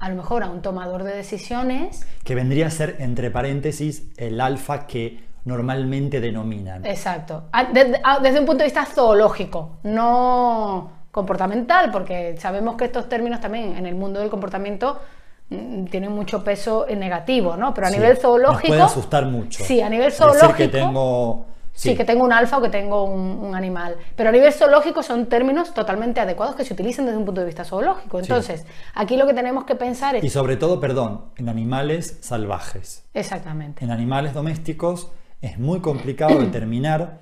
a 0.00 0.08
lo 0.08 0.16
mejor 0.16 0.42
a 0.42 0.48
un 0.50 0.62
tomador 0.62 1.04
de 1.04 1.14
decisiones. 1.14 2.06
Que 2.24 2.34
vendría 2.34 2.66
a 2.66 2.70
ser, 2.70 2.96
entre 2.98 3.30
paréntesis, 3.30 4.08
el 4.16 4.40
alfa 4.40 4.86
que 4.86 5.20
normalmente 5.44 6.20
denominan. 6.20 6.84
Exacto. 6.86 7.44
Desde, 7.72 8.40
un 8.40 8.46
punto 8.46 8.58
de 8.58 8.64
vista 8.64 8.86
zoológico, 8.86 9.76
no 9.84 10.90
comportamental, 11.10 11.90
porque 11.90 12.36
sabemos 12.38 12.76
que 12.76 12.86
estos 12.86 13.08
términos 13.08 13.40
también 13.40 13.76
en 13.76 13.86
el 13.86 13.94
mundo 13.94 14.20
del 14.20 14.30
comportamiento 14.30 15.00
mm, 15.50 15.84
tienen 15.86 16.12
mucho 16.12 16.42
peso 16.42 16.86
negativo, 16.96 17.56
¿no? 17.56 17.74
Pero 17.74 17.88
a 17.88 17.90
nivel 17.90 18.16
zoológico... 18.16 18.68
puede 18.68 18.82
asustar 18.82 19.26
mucho. 19.26 19.64
Sí, 19.64 19.80
a 19.82 19.88
nivel 19.88 20.12
zoológico... 20.12 20.54
que 20.54 20.68
tengo 20.68 21.46
Sí. 21.80 21.96
que 21.96 22.04
tengo 22.04 22.24
un 22.24 22.32
alfa 22.32 22.58
o 22.58 22.62
que 22.62 22.68
tengo 22.68 23.04
un, 23.04 23.54
animal. 23.54 23.96
Pero 24.14 24.28
a 24.28 24.32
nivel 24.32 24.52
zoológico 24.52 25.02
son 25.02 25.26
términos 25.26 25.72
totalmente 25.72 26.20
adecuados 26.20 26.54
que 26.54 26.64
se 26.64 26.74
utilizan 26.74 27.06
desde 27.06 27.18
un 27.18 27.24
punto 27.24 27.40
de 27.40 27.46
vista 27.46 27.64
zoológico. 27.64 28.20
Entonces, 28.20 28.66
aquí 28.94 29.16
lo 29.16 29.26
que 29.26 29.34
tenemos 29.34 29.64
que 29.64 29.74
pensar 29.74 30.14
es... 30.16 30.22
Y 30.22 30.28
sobre 30.28 30.56
todo, 30.56 30.78
perdón, 30.78 31.24
en 31.36 31.48
animales 31.48 32.18
salvajes. 32.20 33.04
Exactamente. 33.14 33.84
En 33.84 33.90
animales 33.90 34.34
domésticos 34.34 35.10
es 35.40 35.58
muy 35.58 35.80
complicado 35.80 36.38
determinar 36.40 37.20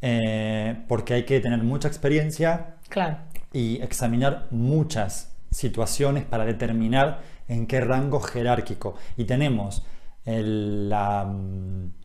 eh, 0.00 0.82
porque 0.88 1.14
hay 1.14 1.24
que 1.24 1.38
tener 1.40 1.62
mucha 1.62 1.86
experiencia 1.86 2.76
claro. 2.88 3.18
y 3.52 3.80
examinar 3.82 4.46
muchas 4.50 5.36
situaciones 5.50 6.24
para 6.24 6.44
determinar 6.44 7.20
en 7.46 7.66
qué 7.66 7.80
rango 7.80 8.20
jerárquico. 8.20 8.94
Y 9.16 9.24
tenemos 9.24 9.84
la 10.24 11.24
mm, 11.24 12.01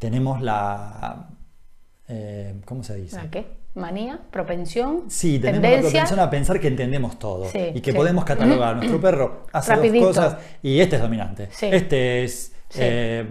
tenemos 0.00 0.42
la... 0.42 1.28
Eh, 2.08 2.60
¿Cómo 2.64 2.82
se 2.82 2.96
dice? 2.96 3.16
¿La 3.16 3.30
qué? 3.30 3.46
¿Manía? 3.74 4.18
¿Propensión? 4.32 5.04
Sí, 5.08 5.38
tenemos 5.38 5.70
la 5.70 5.80
propensión 5.80 6.18
a 6.18 6.28
pensar 6.28 6.58
que 6.58 6.66
entendemos 6.66 7.20
todo 7.20 7.46
y 7.54 7.80
que 7.80 7.92
podemos 7.92 8.24
catalogar. 8.24 8.76
Nuestro 8.76 9.00
perro 9.00 9.46
hace 9.52 9.76
dos 9.76 10.06
cosas 10.06 10.38
y 10.60 10.80
este 10.80 10.96
es 10.96 11.02
dominante. 11.02 11.48
Este 11.60 12.24
es... 12.24 12.52
Eh, 12.74 13.24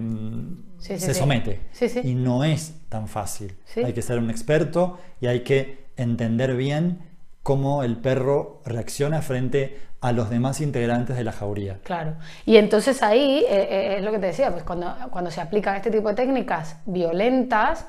se 0.78 1.14
somete. 1.14 1.60
Y 2.04 2.16
no 2.16 2.46
es 2.46 2.74
tan 2.88 3.10
fácil. 3.10 3.58
Hay 3.76 3.92
que 3.92 4.02
ser 4.02 4.18
un 4.18 4.30
experto 4.30 4.98
y 5.20 5.28
hay 5.28 5.42
que 5.42 5.90
entender 5.98 6.56
bien 6.56 7.00
cómo 7.44 7.84
el 7.84 7.98
perro 7.98 8.62
reacciona 8.66 9.22
frente 9.22 9.80
a 10.02 10.12
los 10.12 10.30
demás 10.30 10.62
integrantes 10.62 11.18
de 11.18 11.24
la 11.24 11.32
jauría. 11.32 11.80
Claro. 11.84 12.16
Y 12.46 12.58
entonces 12.58 13.04
ahí 13.04 13.46
eh, 13.50 13.68
eh, 13.70 13.96
es 13.98 14.04
lo 14.04 14.12
que 14.12 14.20
te 14.20 14.28
decía, 14.28 14.52
pues 14.52 14.64
cuando, 14.64 14.96
cuando 15.10 15.30
se 15.30 15.42
aplican 15.42 15.76
este 15.76 15.92
tipo 15.92 16.10
de 16.10 16.16
técnicas 16.16 16.78
violentas, 16.86 17.86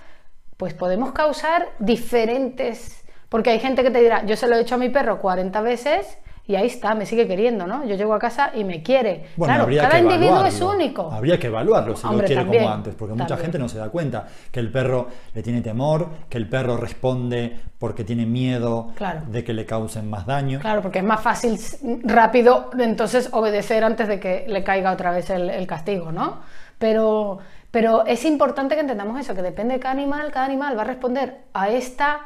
pues 0.57 0.75
podemos 0.75 1.13
causar 1.13 1.69
diferentes... 1.79 3.05
Porque 3.29 3.51
hay 3.51 3.61
gente 3.61 3.85
que 3.85 3.93
te 3.93 4.01
dirá, 4.01 4.27
yo 4.27 4.35
se 4.35 4.49
lo 4.49 4.57
he 4.57 4.61
hecho 4.61 4.75
a 4.75 4.79
mi 4.79 4.89
perro 4.89 5.21
40 5.21 5.61
veces 5.61 6.19
y 6.51 6.57
ahí 6.57 6.67
está, 6.67 6.97
me 6.97 7.07
sigue 7.07 7.29
queriendo, 7.29 7.65
¿no? 7.65 7.85
Yo 7.85 7.95
llego 7.95 8.13
a 8.13 8.19
casa 8.19 8.51
y 8.53 8.65
me 8.65 8.83
quiere. 8.83 9.27
Bueno, 9.37 9.67
claro, 9.67 9.89
cada 9.89 10.01
individuo 10.01 10.45
es 10.45 10.61
único. 10.61 11.09
Habría 11.13 11.39
que 11.39 11.47
evaluarlo 11.47 11.95
si 11.95 12.09
lo 12.09 12.19
quiere 12.25 12.45
como 12.45 12.69
antes, 12.69 12.97
porque 12.97 13.15
mucha 13.15 13.37
gente 13.37 13.57
no 13.57 13.69
se 13.69 13.79
da 13.79 13.89
cuenta 13.89 14.27
que 14.51 14.59
el 14.59 14.73
perro 14.73 15.07
le 15.33 15.45
tiene 15.45 15.61
temor, 15.61 16.09
que 16.29 16.39
el 16.39 16.49
perro 16.49 16.77
responde 16.77 17.57
porque 17.79 18.03
tiene 18.03 18.27
miedo 18.27 18.93
de 19.29 19.45
que 19.45 19.53
le 19.53 19.65
causen 19.65 20.11
más 20.11 20.27
daño. 20.27 20.59
Claro, 20.59 20.83
porque 20.83 20.99
es 20.99 21.05
más 21.05 21.21
fácil, 21.21 21.57
rápido, 22.03 22.71
entonces 22.77 23.29
obedecer 23.31 23.85
antes 23.85 24.09
de 24.09 24.19
que 24.19 24.47
le 24.49 24.65
caiga 24.65 24.91
otra 24.91 25.13
vez 25.13 25.31
el, 25.31 25.51
el 25.51 25.69
castigo, 25.69 26.11
¿no? 26.11 26.41
Pero, 26.81 27.39
pero 27.71 28.05
es 28.07 28.25
importante 28.25 28.75
que 28.75 28.81
entendamos 28.81 29.21
eso, 29.21 29.37
que 29.37 29.43
depende 29.43 29.75
de 29.75 29.81
cada 29.81 29.93
animal, 29.93 30.33
cada 30.33 30.47
animal 30.47 30.77
va 30.77 30.83
a 30.83 30.87
responder 30.87 31.43
a 31.55 31.69
esta 31.69 32.23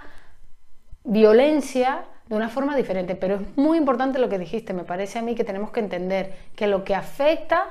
violencia 1.04 2.04
de 2.28 2.36
una 2.36 2.48
forma 2.48 2.76
diferente. 2.76 3.14
Pero 3.14 3.36
es 3.36 3.56
muy 3.56 3.78
importante 3.78 4.18
lo 4.18 4.28
que 4.28 4.38
dijiste, 4.38 4.72
me 4.72 4.84
parece 4.84 5.18
a 5.18 5.22
mí 5.22 5.34
que 5.34 5.44
tenemos 5.44 5.70
que 5.70 5.80
entender 5.80 6.34
que 6.56 6.66
lo 6.66 6.84
que 6.84 6.94
afecta 6.94 7.66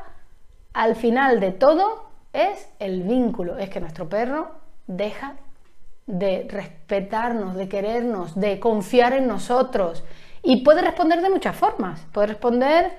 al 0.73 0.95
final 0.95 1.39
de 1.39 1.51
todo 1.51 2.09
es 2.33 2.69
el 2.79 3.03
vínculo, 3.03 3.57
es 3.57 3.69
que 3.69 3.79
nuestro 3.79 4.09
perro 4.09 4.51
deja 4.87 5.35
de 6.05 6.47
respetarnos, 6.49 7.55
de 7.55 7.69
querernos, 7.69 8.39
de 8.39 8.59
confiar 8.59 9.13
en 9.13 9.27
nosotros. 9.27 10.03
Y 10.41 10.63
puede 10.63 10.81
responder 10.81 11.21
de 11.21 11.29
muchas 11.29 11.55
formas. 11.55 12.05
Puede 12.11 12.27
responder 12.27 12.91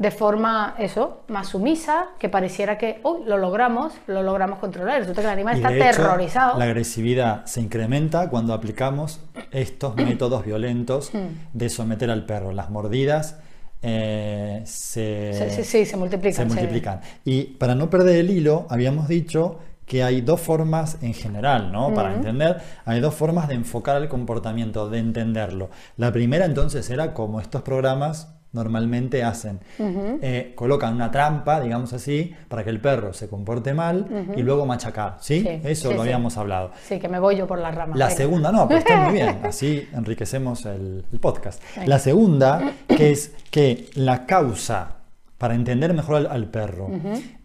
de 0.00 0.10
forma, 0.10 0.76
eso, 0.78 1.24
más 1.28 1.48
sumisa, 1.48 2.08
que 2.18 2.30
pareciera 2.30 2.78
que, 2.78 3.02
uy, 3.04 3.20
lo 3.26 3.36
logramos, 3.36 3.92
lo 4.06 4.22
logramos 4.22 4.58
controlar. 4.58 5.00
Resulta 5.00 5.20
que 5.20 5.26
el 5.26 5.32
animal 5.34 5.56
está 5.56 5.68
terrorizado. 5.68 6.58
La 6.58 6.64
agresividad 6.64 7.44
se 7.44 7.60
incrementa 7.60 8.30
cuando 8.30 8.54
aplicamos 8.54 9.20
estos 9.50 9.96
métodos 9.96 10.42
violentos 10.46 11.12
hmm. 11.12 11.52
de 11.52 11.68
someter 11.68 12.10
al 12.10 12.24
perro. 12.24 12.50
Las 12.52 12.70
mordidas 12.70 13.40
eh, 13.82 14.62
se, 14.64 15.62
sí, 15.64 15.84
se 15.84 15.96
multiplican. 15.98 16.48
Se 16.48 16.54
multiplican. 16.54 17.02
Y 17.26 17.42
para 17.58 17.74
no 17.74 17.90
perder 17.90 18.16
el 18.16 18.30
hilo, 18.30 18.66
habíamos 18.70 19.06
dicho 19.06 19.58
que 19.84 20.02
hay 20.02 20.22
dos 20.22 20.40
formas 20.40 20.96
en 21.02 21.12
general, 21.12 21.72
¿no? 21.72 21.92
Para 21.92 22.14
entender, 22.14 22.56
hay 22.86 23.00
dos 23.00 23.14
formas 23.14 23.48
de 23.48 23.54
enfocar 23.54 24.00
el 24.00 24.08
comportamiento, 24.08 24.88
de 24.88 24.98
entenderlo. 24.98 25.68
La 25.98 26.10
primera 26.10 26.46
entonces 26.46 26.88
era 26.88 27.12
como 27.12 27.38
estos 27.38 27.60
programas 27.60 28.39
normalmente 28.52 29.22
hacen. 29.22 29.60
Eh, 29.78 30.52
colocan 30.54 30.94
una 30.94 31.10
trampa, 31.10 31.60
digamos 31.60 31.92
así, 31.92 32.34
para 32.48 32.64
que 32.64 32.70
el 32.70 32.80
perro 32.80 33.12
se 33.12 33.28
comporte 33.28 33.74
mal 33.74 34.06
y 34.36 34.42
luego 34.42 34.66
machacar, 34.66 35.18
¿sí? 35.20 35.46
Eso 35.64 35.92
lo 35.92 36.02
habíamos 36.02 36.36
hablado. 36.36 36.72
Sí, 36.82 36.98
que 36.98 37.08
me 37.08 37.20
voy 37.20 37.36
yo 37.36 37.46
por 37.46 37.58
la 37.58 37.70
rama. 37.70 37.96
La 37.96 38.10
segunda, 38.10 38.50
no, 38.50 38.66
pero 38.66 38.80
está 38.80 38.96
muy 39.02 39.14
bien, 39.14 39.40
así 39.44 39.88
enriquecemos 39.92 40.66
el, 40.66 41.04
podcast. 41.20 41.62
La 41.86 41.98
segunda, 41.98 42.72
que 42.88 43.10
es 43.10 43.34
que 43.50 43.90
la 43.94 44.26
causa, 44.26 44.96
para 45.38 45.54
entender 45.54 45.92
mejor 45.94 46.26
al, 46.28 46.48
perro, 46.48 46.90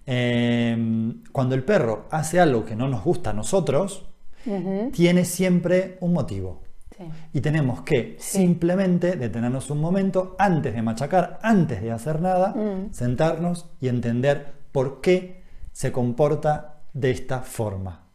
em, 0.05 1.24
cuando 1.31 1.55
el 1.55 1.63
perro 1.63 2.05
hace 2.09 2.39
algo 2.39 2.65
que 2.65 2.75
no 2.75 2.88
nos 2.88 3.03
gusta 3.03 3.29
a 3.29 3.33
nosotros, 3.33 4.05
tiene 4.91 5.25
siempre 5.25 5.97
un 6.01 6.13
motivo. 6.13 6.64
Y 7.34 7.42
tenemos 7.42 7.82
que 7.82 8.16
simplemente 8.20 9.16
detenernos 9.16 9.70
un 9.70 9.82
momento 9.82 10.36
antes 10.40 10.74
de 10.74 10.82
machacar, 10.82 11.40
antes 11.42 11.82
de 11.82 11.92
hacer 11.92 12.22
nada, 12.22 12.50
mm. 12.50 12.94
sentarnos 12.94 13.70
y 13.82 13.90
entender 13.90 14.54
por 14.72 15.02
qué 15.02 15.44
se 15.72 15.92
comporta 15.92 16.84
de 16.94 17.12
esta 17.12 17.42
forma. 17.42 18.06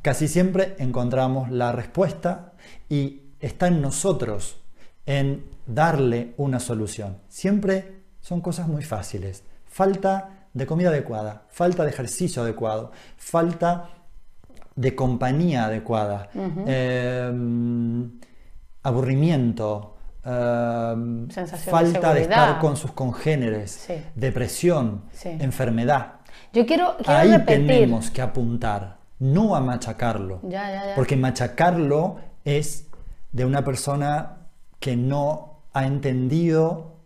Casi 0.00 0.28
siempre 0.28 0.74
encontramos 0.78 1.50
la 1.50 1.72
respuesta 1.72 2.52
y 2.88 3.22
está 3.40 3.66
en 3.66 3.82
nosotros 3.82 4.60
en 5.04 5.44
darle 5.66 6.34
una 6.36 6.60
solución. 6.60 7.18
Siempre 7.28 8.02
son 8.20 8.40
cosas 8.40 8.68
muy 8.68 8.82
fáciles. 8.82 9.44
Falta 9.66 10.48
de 10.52 10.66
comida 10.66 10.88
adecuada, 10.88 11.44
falta 11.48 11.84
de 11.84 11.90
ejercicio 11.90 12.42
adecuado, 12.42 12.92
falta 13.16 13.90
de 14.76 14.94
compañía 14.94 15.66
adecuada, 15.66 16.30
em, 16.34 18.10
aburrimiento, 18.82 19.96
em, 20.24 21.28
falta 21.28 22.14
de, 22.14 22.22
estar 22.22 22.58
con 22.58 22.76
sus 22.76 22.92
congéneres, 22.92 23.88
depresión, 24.14 25.02
enfermedad. 25.24 26.14
Yo 26.52 26.66
quiero, 26.66 26.96
Ahí 27.06 27.36
tenemos 27.44 28.10
que 28.10 28.22
apuntar, 28.22 28.98
no 29.18 29.54
a 29.54 29.60
machacarlo, 29.60 30.40
porque 30.96 31.16
machacarlo 31.16 32.16
es 32.44 32.86
de 33.32 33.44
una 33.44 33.64
persona 33.64 34.36
que 34.78 34.96
no 34.96 35.62
ha 35.72 35.86
entendido 35.86 36.96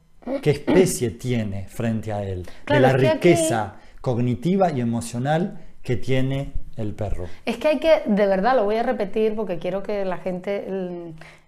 qué 0.42 0.50
especie 0.50 1.10
tiene 1.10 1.66
frente 1.68 2.12
a 2.12 2.22
él, 2.22 2.46
de 2.66 2.80
la 2.80 2.92
riqueza 2.92 3.74
cognitiva 4.00 4.70
y 4.70 4.80
emocional 4.80 5.60
que 5.82 5.96
tiene 5.96 6.52
el 6.76 6.94
perro. 6.94 7.26
Es 7.44 7.56
que 7.56 7.68
hay 7.68 7.78
que, 7.78 8.02
de 8.06 8.26
verdad, 8.26 8.56
lo 8.56 8.64
voy 8.64 8.76
a 8.76 8.82
repetir 8.82 9.36
porque 9.36 9.58
quiero 9.58 9.82
que 9.82 10.04
la 10.04 10.18
gente, 10.18 10.64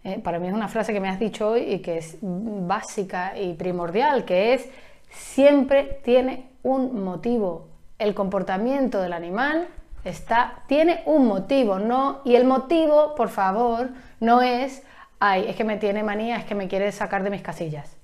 eh, 0.05 0.21
para 0.23 0.39
mí 0.39 0.49
es 0.49 0.55
una 0.55 0.69
frase 0.69 0.93
que 0.93 1.01
me 1.01 1.09
has 1.09 1.19
dicho 1.19 1.51
hoy 1.51 1.63
y 1.63 1.79
que 1.81 1.99
es 1.99 2.19
básica 2.21 3.39
y 3.39 3.55
primordial, 3.55 4.25
que 4.25 4.55
es, 4.55 4.69
siempre 5.11 6.01
tiene 6.05 6.49
un 6.63 7.03
motivo. 7.03 7.69
El 7.99 8.15
comportamiento 8.15 9.01
del 9.01 9.13
animal 9.13 9.69
está, 10.05 10.63
tiene 10.67 11.03
un 11.07 11.27
motivo, 11.27 11.79
¿no? 11.79 12.21
Y 12.25 12.37
el 12.37 12.45
motivo, 12.45 13.15
por 13.15 13.29
favor, 13.29 13.91
no 14.21 14.43
es, 14.43 14.83
ay, 15.19 15.47
es 15.49 15.57
que 15.57 15.65
me 15.65 15.77
tiene 15.77 16.03
manía, 16.03 16.37
es 16.37 16.45
que 16.45 16.55
me 16.55 16.69
quiere 16.69 16.93
sacar 16.93 17.23
de 17.23 17.31
mis 17.31 17.43
casillas. 17.43 17.97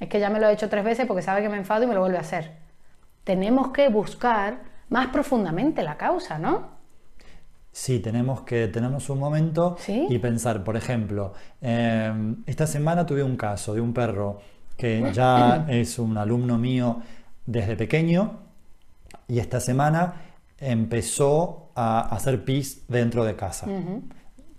Es 0.00 0.08
que 0.08 0.20
ya 0.20 0.30
me 0.30 0.40
lo 0.40 0.48
he 0.48 0.52
hecho 0.52 0.68
tres 0.68 0.84
veces 0.84 1.06
porque 1.06 1.22
sabe 1.22 1.42
que 1.42 1.48
me 1.48 1.56
enfado 1.56 1.84
y 1.84 1.86
me 1.86 1.94
lo 1.94 2.00
vuelve 2.00 2.18
a 2.18 2.22
hacer. 2.22 2.52
Tenemos 3.24 3.68
que 3.68 3.88
buscar 3.88 4.71
más 4.92 5.08
profundamente 5.08 5.82
la 5.82 5.96
causa, 5.96 6.38
¿no? 6.38 6.82
Sí, 7.72 8.00
tenemos 8.00 8.42
que 8.42 8.68
tenernos 8.68 9.08
un 9.08 9.18
momento 9.18 9.78
y 9.88 10.18
pensar, 10.18 10.62
por 10.62 10.76
ejemplo, 10.76 11.32
em, 11.62 12.42
esta 12.46 12.66
semana 12.66 13.06
tuve 13.06 13.22
un 13.22 13.36
caso 13.36 13.72
de 13.72 13.80
un 13.80 13.94
perro 13.94 14.40
que 14.76 15.10
ya 15.12 15.66
es 15.68 15.98
un 15.98 16.18
alumno 16.18 16.58
mío 16.58 17.00
desde 17.46 17.74
pequeño 17.76 18.40
y 19.26 19.38
esta 19.38 19.58
semana 19.58 20.14
empezó 20.58 21.70
a 21.74 22.14
hacer 22.14 22.44
pis 22.44 22.84
dentro 22.88 23.24
de 23.24 23.34
casa, 23.34 23.66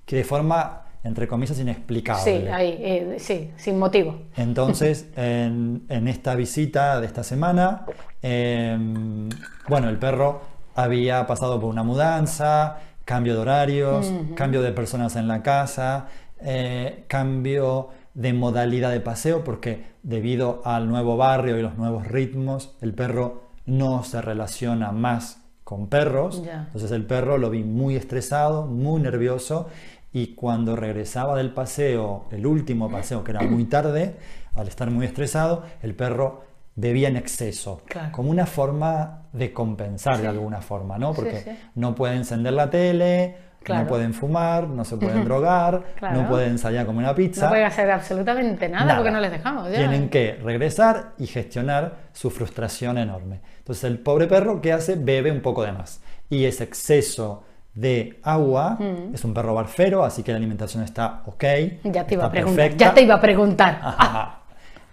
que 0.05 0.15
de 0.15 0.23
forma 0.23 0.84
entre 1.03 1.27
comillas, 1.27 1.60
inexplicable. 1.60 2.23
Sí, 2.23 2.47
ahí, 2.47 2.77
eh, 2.79 3.15
sí, 3.19 3.51
sin 3.58 3.77
motivo. 3.77 4.21
Entonces, 4.38 5.10
en, 5.17 5.84
esta 5.89 6.34
visita 6.36 7.01
de 7.01 7.08
esta 7.08 7.23
semana, 7.23 7.86
em, 8.23 9.29
bueno, 9.67 9.89
el 9.89 9.99
perro 9.99 10.41
había 10.73 11.27
pasado 11.27 11.59
por 11.59 11.69
una 11.69 11.83
mudanza, 11.83 12.77
cambio 13.05 13.36
de 13.36 13.39
horarios, 13.39 14.12
cambio 14.36 14.62
de 14.62 14.71
personas 14.71 15.15
en 15.15 15.27
la 15.27 15.43
casa, 15.43 16.07
eh, 16.39 17.05
cambio 17.07 17.89
de 18.15 18.33
modalidad 18.33 18.91
de 18.91 18.99
paseo, 18.99 19.43
porque 19.43 19.93
debido 20.01 20.62
al 20.65 20.88
nuevo 20.88 21.17
barrio 21.17 21.57
y 21.57 21.62
los 21.62 21.77
nuevos 21.77 22.07
ritmos, 22.07 22.75
el 22.81 22.93
perro 22.93 23.43
no 23.65 24.03
se 24.03 24.21
relaciona 24.21 24.91
más 24.91 25.41
con 25.63 25.88
perros. 25.88 26.43
Entonces 26.45 26.91
el 26.91 27.05
perro 27.05 27.38
lo 27.38 27.49
vi 27.49 27.63
muy 27.63 27.95
estresado, 27.95 28.65
muy 28.65 29.01
nervioso 29.01 29.67
y 30.12 30.36
cuando 30.36 30.75
regresaba 30.75 31.36
del 31.36 31.51
paseo, 31.51 32.25
el 32.31 32.45
último 32.45 32.89
paseo, 32.89 33.23
que 33.23 33.31
era 33.31 33.41
muy 33.41 33.65
tarde, 33.65 34.15
al 34.53 34.67
estar 34.67 34.91
muy 34.91 35.07
estresado, 35.07 35.63
el 35.81 35.95
perro 35.95 36.43
bebía 36.75 37.07
en 37.07 37.17
exceso, 37.17 37.81
como 38.12 38.31
una 38.31 38.45
forma 38.45 39.23
de 39.31 39.53
compensar 39.53 40.19
de 40.19 40.27
alguna 40.27 40.62
forma, 40.62 40.97
¿no? 40.97 41.13
Porque 41.13 41.57
no 41.75 41.93
puede 41.93 42.15
encender 42.15 42.53
la 42.53 42.69
tele, 42.69 43.36
no 43.67 43.88
pueden 43.88 44.13
fumar, 44.13 44.67
no 44.67 44.83
se 44.83 44.97
pueden 44.97 45.23
drogar, 45.25 45.81
no 46.01 46.27
pueden 46.27 46.57
salir 46.57 46.79
a 46.79 46.86
comer 46.86 47.05
una 47.05 47.15
pizza. 47.15 47.45
No 47.45 47.49
pueden 47.49 47.65
hacer 47.65 47.91
absolutamente 47.91 48.67
nada, 48.69 48.95
porque 48.95 49.12
no 49.12 49.19
les 49.19 49.31
dejamos. 49.31 49.69
Tienen 49.69 50.09
que 50.09 50.39
regresar 50.43 51.13
y 51.17 51.27
gestionar 51.27 51.97
su 52.12 52.29
frustración 52.29 52.97
enorme. 52.97 53.41
Entonces 53.59 53.83
el 53.86 53.99
pobre 53.99 54.27
perro, 54.27 54.62
¿qué 54.62 54.73
hace? 54.73 54.95
Bebe 54.95 55.31
un 55.31 55.41
poco 55.41 55.63
de 55.63 55.71
más. 55.71 56.01
Y 56.29 56.45
ese 56.45 56.63
exceso 56.63 57.43
de 57.73 58.19
agua. 58.23 58.77
Mm. 58.79 59.15
Es 59.15 59.23
un 59.23 59.33
perro 59.33 59.53
barfero, 59.53 60.03
así 60.03 60.23
que 60.23 60.31
la 60.31 60.38
alimentación 60.38 60.83
está 60.83 61.23
ok. 61.25 61.43
Ya 61.83 62.05
te 62.05 62.13
iba, 62.15 62.25
a, 62.25 62.31
preguntar, 62.31 62.75
ya 62.75 62.93
te 62.93 63.01
iba 63.01 63.15
a 63.15 63.21
preguntar. 63.21 63.79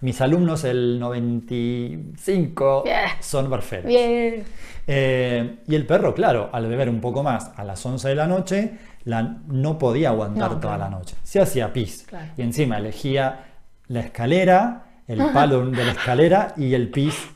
Mis 0.01 0.19
alumnos, 0.19 0.63
el 0.63 0.99
95, 0.99 2.83
son 3.19 3.49
barferos. 3.49 3.85
Bien. 3.85 4.43
Eh, 4.87 5.57
y 5.67 5.75
el 5.75 5.85
perro, 5.85 6.13
claro, 6.13 6.49
al 6.51 6.67
beber 6.67 6.89
un 6.89 6.99
poco 6.99 7.21
más 7.23 7.51
a 7.55 7.63
las 7.63 7.85
11 7.85 8.09
de 8.09 8.15
la 8.15 8.27
noche, 8.27 8.73
la, 9.05 9.37
no 9.47 9.77
podía 9.77 10.09
aguantar 10.09 10.59
toda 10.59 10.77
la 10.77 10.89
noche. 10.89 11.15
Se 11.23 11.39
hacía 11.39 11.71
pis. 11.71 12.07
Y 12.35 12.41
encima 12.41 12.77
elegía 12.77 13.45
la 13.87 13.99
escalera, 13.99 14.85
el 15.07 15.23
palo 15.31 15.65
de 15.67 15.85
la 15.85 15.91
escalera 15.91 16.53
y 16.57 16.73
el 16.73 16.89
pis 16.89 17.29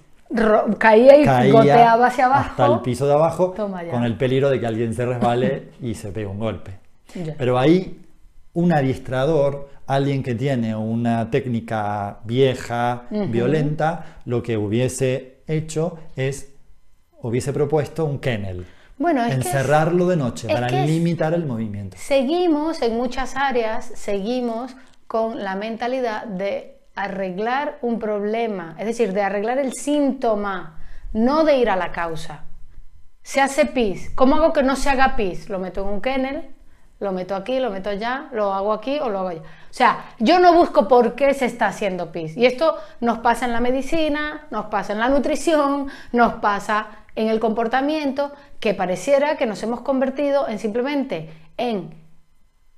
caía 0.80 1.46
y 1.46 1.52
goteaba 1.52 2.08
hacia 2.08 2.26
abajo. 2.26 2.50
Hasta 2.50 2.66
el 2.66 2.80
piso 2.80 3.08
de 3.08 3.14
abajo, 3.14 3.54
con 3.54 4.04
el 4.04 4.18
peligro 4.18 4.50
de 4.50 4.60
que 4.60 4.68
alguien 4.68 4.94
se 4.94 5.06
resbale 5.06 5.70
y 5.82 5.94
se 5.94 6.12
pegue 6.12 6.28
un 6.28 6.40
golpe. 6.40 6.80
Pero 7.38 7.58
ahí 7.58 8.05
un 8.56 8.74
adiestrador, 8.74 9.70
alguien 9.86 10.24
que 10.24 10.34
tiene 10.34 10.76
una 10.76 11.30
técnica 11.30 12.20
vieja, 12.24 13.04
violenta, 13.30 14.20
lo 14.26 14.42
que 14.42 14.58
hubiese 14.58 15.44
hecho 15.46 16.00
es, 16.16 16.54
hubiese 17.22 17.54
propuesto 17.54 18.06
un 18.06 18.20
kennel. 18.20 18.66
Bueno, 18.98 19.26
encerrarlo 19.26 20.08
de 20.08 20.16
noche 20.16 20.48
para 20.48 20.70
limitar 20.70 21.34
el 21.34 21.46
movimiento. 21.46 21.98
Seguimos 22.00 22.82
en 22.82 22.96
muchas 22.96 23.36
áreas, 23.36 23.92
seguimos 23.94 24.74
con 25.06 25.44
la 25.44 25.56
mentalidad 25.56 26.26
de 26.26 26.80
arreglar 26.96 27.78
un 27.82 28.00
problema, 28.00 28.76
es 28.80 28.86
decir, 28.86 29.12
de 29.12 29.22
arreglar 29.22 29.58
el 29.58 29.74
síntoma, 29.74 30.80
no 31.12 31.44
de 31.44 31.58
ir 31.58 31.70
a 31.70 31.76
la 31.76 31.92
causa. 31.92 32.46
Se 33.22 33.42
hace 33.42 33.66
pis. 33.66 34.12
¿Cómo 34.16 34.36
hago 34.36 34.54
que 34.54 34.64
no 34.64 34.78
se 34.78 34.90
haga 34.90 35.18
pis? 35.18 35.50
Lo 35.50 35.60
meto 35.60 35.82
en 35.82 35.88
un 35.88 36.02
kennel, 36.02 36.55
lo 37.00 37.12
meto 37.12 37.36
aquí, 37.36 37.60
lo 37.60 37.70
meto 37.72 37.90
allá, 37.90 38.28
lo 38.32 38.54
hago 38.54 38.74
aquí 38.74 39.00
o 39.00 39.10
lo 39.10 39.20
hago 39.20 39.28
allá. 39.30 39.42
O 39.42 39.74
sea, 39.78 40.06
yo 40.20 40.40
no 40.40 40.54
busco 40.54 40.88
por 40.88 41.16
qué 41.16 41.34
se 41.34 41.46
está 41.46 41.68
haciendo 41.68 42.12
pis. 42.12 42.38
Y 42.38 42.46
esto 42.46 42.78
nos 43.02 43.20
pasa 43.20 43.46
en 43.46 43.52
la 43.52 43.60
medicina, 43.60 44.48
nos 44.50 44.68
pasa 44.68 44.94
en 44.94 45.00
la 45.00 45.10
nutrición, 45.10 45.88
nos 46.14 46.36
pasa 46.36 46.88
en 47.16 47.30
el 47.30 47.40
comportamiento, 47.40 48.32
que 48.60 48.74
pareciera 48.74 49.38
que 49.38 49.46
nos 49.46 49.62
hemos 49.64 49.82
convertido 49.82 50.48
en 50.48 50.60
simplemente 50.60 51.34
en 51.58 51.94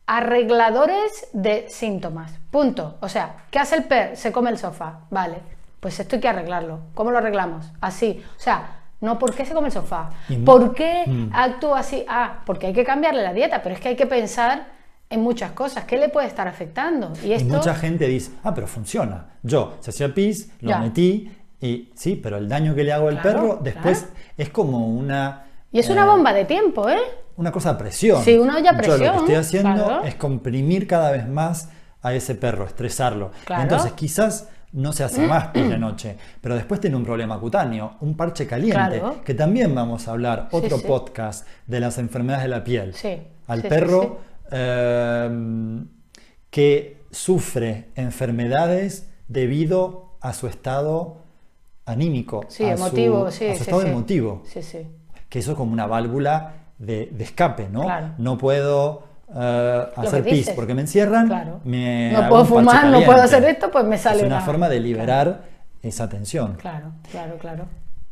arregladores 0.08 1.28
de 1.34 1.70
síntomas. 1.70 2.32
Punto. 2.50 2.98
O 3.02 3.10
sea, 3.10 3.46
¿qué 3.52 3.60
hace 3.60 3.76
el 3.76 3.84
perro? 3.84 4.16
Se 4.16 4.32
come 4.32 4.50
el 4.50 4.58
sofá. 4.58 5.02
Vale, 5.10 5.38
pues 5.80 6.00
esto 6.00 6.16
hay 6.16 6.22
que 6.22 6.30
arreglarlo. 6.30 6.80
¿Cómo 6.96 7.12
lo 7.12 7.20
arreglamos? 7.20 7.72
Así. 7.82 8.24
O 8.38 8.40
sea, 8.40 8.77
no, 9.00 9.20
¿por 9.20 9.36
qué 9.36 9.46
se 9.46 9.54
come 9.54 9.68
el 9.68 9.74
sofá? 9.74 10.10
¿Por 10.46 10.74
qué 10.74 11.04
mm. 11.06 11.30
actúa 11.34 11.80
así? 11.80 12.04
Ah, 12.08 12.42
porque 12.46 12.68
hay 12.68 12.74
que 12.74 12.84
cambiarle 12.84 13.22
la 13.22 13.34
dieta, 13.34 13.62
pero 13.62 13.76
es 13.76 13.82
que 13.82 13.90
hay 13.90 13.96
que 13.96 14.08
pensar 14.08 14.68
en 15.10 15.22
muchas 15.22 15.52
cosas. 15.52 15.86
¿Qué 15.86 15.98
le 15.98 16.10
puede 16.10 16.28
estar 16.28 16.48
afectando? 16.48 17.14
Y, 17.24 17.34
esto... 17.34 17.54
mucha 17.54 17.76
gente 17.76 18.08
dice, 18.08 18.32
ah, 18.44 18.54
pero 18.54 18.68
funciona. 18.68 19.28
Yo 19.44 19.78
se 19.80 19.92
hacía 19.92 20.14
pis, 20.14 20.52
lo 20.62 20.80
metí 20.80 21.32
y 21.62 21.92
sí, 21.96 22.16
pero 22.16 22.38
el 22.38 22.50
daño 22.50 22.76
que 22.76 22.84
le 22.84 22.94
hago 22.94 23.08
al 23.08 23.22
perro 23.22 23.60
después 23.62 24.08
es 24.38 24.50
como 24.50 24.88
una 24.88 25.46
Y 25.72 25.80
es 25.80 25.90
una 25.90 26.04
Eh, 26.04 26.08
bomba 26.08 26.34
de 26.34 26.46
tiempo, 26.46 26.90
¿eh? 26.90 27.00
una 27.38 27.52
cosa 27.52 27.72
a 27.72 27.78
presión. 27.78 28.24
Sí, 28.24 28.38
una 28.38 28.58
olla 28.58 28.72
a 28.72 28.74
Yo 28.74 28.78
lo 28.78 28.84
presión, 28.84 29.12
que 29.12 29.18
estoy 29.20 29.36
haciendo 29.36 29.86
claro. 29.86 30.04
es 30.04 30.16
comprimir 30.16 30.88
cada 30.88 31.12
vez 31.12 31.28
más 31.28 31.70
a 32.02 32.14
ese 32.14 32.36
perro, 32.36 32.66
estresarlo. 32.66 33.32
Claro. 33.46 33.64
Entonces 33.64 33.94
quizás 33.94 34.50
no 34.74 34.92
se 34.94 35.04
hace 35.04 35.26
más 35.28 35.48
pis 35.48 35.70
de 35.70 35.78
noche, 35.78 36.18
pero 36.42 36.56
después 36.56 36.80
tiene 36.82 36.96
un 36.96 37.04
problema 37.06 37.40
cutáneo, 37.40 37.96
un 38.02 38.16
parche 38.18 38.46
caliente, 38.46 39.00
Claro. 39.00 39.24
que 39.24 39.34
también 39.34 39.74
vamos 39.74 40.08
a 40.08 40.12
hablar, 40.12 40.50
otro 40.52 40.78
sí. 40.78 40.86
podcast 40.88 41.48
de 41.66 41.80
las 41.80 41.98
enfermedades 41.98 42.44
de 42.44 42.50
la 42.50 42.64
piel. 42.64 42.94
Sí, 42.94 43.18
Al 43.48 43.62
perro 43.64 44.20
eh, 44.52 45.80
que 46.50 47.04
sufre 47.12 47.90
enfermedades 47.96 49.10
debido 49.28 50.18
a 50.22 50.34
su 50.34 50.48
estado 50.48 51.18
anímico, 51.86 52.46
Sí, 52.50 52.66
a 52.66 52.76
su- 52.78 52.84
emotivo, 52.84 53.32
sí. 53.32 53.48
a 53.48 53.56
su 53.56 53.64
estado 53.64 53.82
emotivo 53.84 54.44
Sí, 54.46 54.62
sí. 54.62 54.80
que 55.30 55.40
eso 55.40 55.52
es 55.52 55.58
como 55.58 55.72
una 55.74 55.88
válvula 55.88 56.54
de, 56.78 57.10
de 57.12 57.24
escape, 57.24 57.70
¿no? 57.70 57.84
Claro. 57.84 58.10
No 58.18 58.38
puedo 58.38 59.04
eh, 59.36 59.84
hacer 59.96 60.24
pis 60.24 60.50
porque 60.52 60.74
me 60.74 60.82
encierran, 60.82 61.28
Claro. 61.28 61.60
me 61.64 62.12
No 62.14 62.30
puedo 62.30 62.46
fumar, 62.46 62.88
no 62.88 63.02
puedo 63.04 63.22
hacer 63.22 63.44
esto, 63.46 63.70
pues 63.72 63.86
me 63.86 63.98
sale 63.98 64.20
Es 64.22 64.26
una 64.26 64.38
una- 64.38 64.46
forma 64.46 64.70
de 64.70 64.80
liberar 64.80 65.44
esa 65.82 66.08
tensión. 66.10 66.56
Claro, 66.56 66.92
claro, 67.12 67.38
claro. 67.38 67.66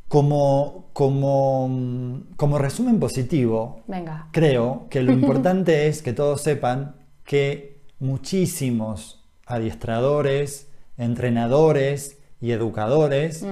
Como, 0.07 0.85
como, 0.93 2.21
como 2.35 2.57
resumen 2.59 2.99
positivo, 2.99 3.81
Venga. 3.87 4.27
creo 4.31 4.87
que 4.89 5.01
lo 5.01 5.11
importante 5.19 5.87
es 5.87 6.01
que 6.01 6.13
todos 6.13 6.41
sepan 6.41 6.95
que 7.23 7.79
muchísimos 7.99 9.23
adiestradores, 9.47 10.69
entrenadores 10.97 12.19
y 12.39 12.51
educadores 12.51 13.43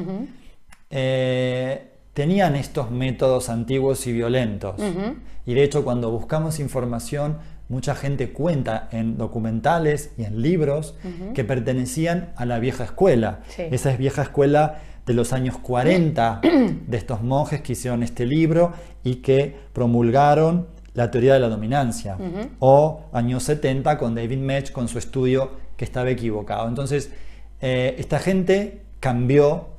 eh, 0.90 1.92
tenían 2.14 2.56
estos 2.56 2.92
métodos 2.92 3.50
antiguos 3.50 4.06
y 4.08 4.14
violentos. 4.14 4.76
Y 5.46 5.54
de 5.56 5.64
hecho, 5.64 5.84
cuando 5.84 6.12
buscamos 6.12 6.60
información, 6.60 7.38
mucha 7.74 7.96
gente 7.96 8.32
cuenta 8.32 8.88
en 8.92 9.18
documentales 9.18 10.12
y 10.18 10.24
en 10.24 10.42
libros 10.42 10.96
que 11.34 11.44
pertenecían 11.44 12.32
a 12.36 12.46
la 12.46 12.60
vieja 12.60 12.84
escuela. 12.86 13.40
Sí. 13.50 13.64
Esa 13.72 13.92
es 13.92 13.98
vieja 13.98 14.22
escuela 14.22 14.80
de 15.06 15.14
los 15.14 15.34
años 15.34 15.58
40 15.58 16.42
de 16.88 16.98
estos 16.98 17.22
monjes 17.24 17.62
que 17.62 17.74
hicieron 17.74 18.04
este 18.04 18.26
libro 18.26 18.72
y 19.04 19.16
que 19.16 19.56
promulgaron 19.74 20.68
la 20.94 21.10
teoría 21.12 21.34
de 21.34 21.40
la 21.40 21.50
dominancia. 21.50 22.18
O 22.60 23.02
años 23.12 23.44
70 23.44 23.98
con 23.98 24.14
David 24.16 24.38
Mech 24.38 24.72
con 24.72 24.88
su 24.88 25.00
estudio 25.00 25.52
que 25.76 25.84
estaba 25.86 26.10
equivocado. 26.12 26.68
Entonces, 26.70 27.10
eh, 27.62 27.96
esta 27.98 28.20
gente 28.20 28.82
cambió 29.00 29.70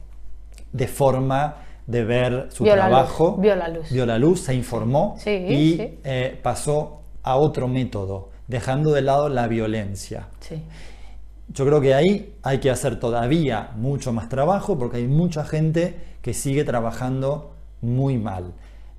de 0.72 0.88
forma 0.88 1.56
de 1.86 2.02
ver 2.04 2.48
su 2.50 2.64
Vio 2.64 2.74
la 2.74 2.88
luz, 2.88 2.90
trabajo, 2.96 3.36
vio 3.36 3.54
la 3.54 3.68
luz. 3.68 3.92
vio 3.92 4.06
la 4.06 4.18
luz, 4.18 4.40
se 4.40 4.54
informó 4.54 5.16
Sí, 5.18 5.30
y 5.30 5.76
sí. 5.76 5.98
eh, 6.02 6.40
pasó 6.42 7.02
a 7.24 7.36
otro 7.36 7.66
método, 7.66 8.30
dejando 8.46 8.92
de 8.92 9.02
lado 9.02 9.28
la 9.28 9.48
violencia. 9.48 10.28
Sí. 10.40 10.62
Yo 11.48 11.66
creo 11.66 11.80
que 11.80 11.94
ahí 11.94 12.34
hay 12.42 12.58
que 12.58 12.70
hacer 12.70 13.00
todavía 13.00 13.70
mucho 13.76 14.12
más 14.12 14.28
trabajo 14.28 14.78
porque 14.78 14.98
hay 14.98 15.08
mucha 15.08 15.44
gente 15.44 15.94
que 16.22 16.32
sigue 16.32 16.64
trabajando 16.64 17.54
muy 17.80 18.16
mal. 18.18 18.52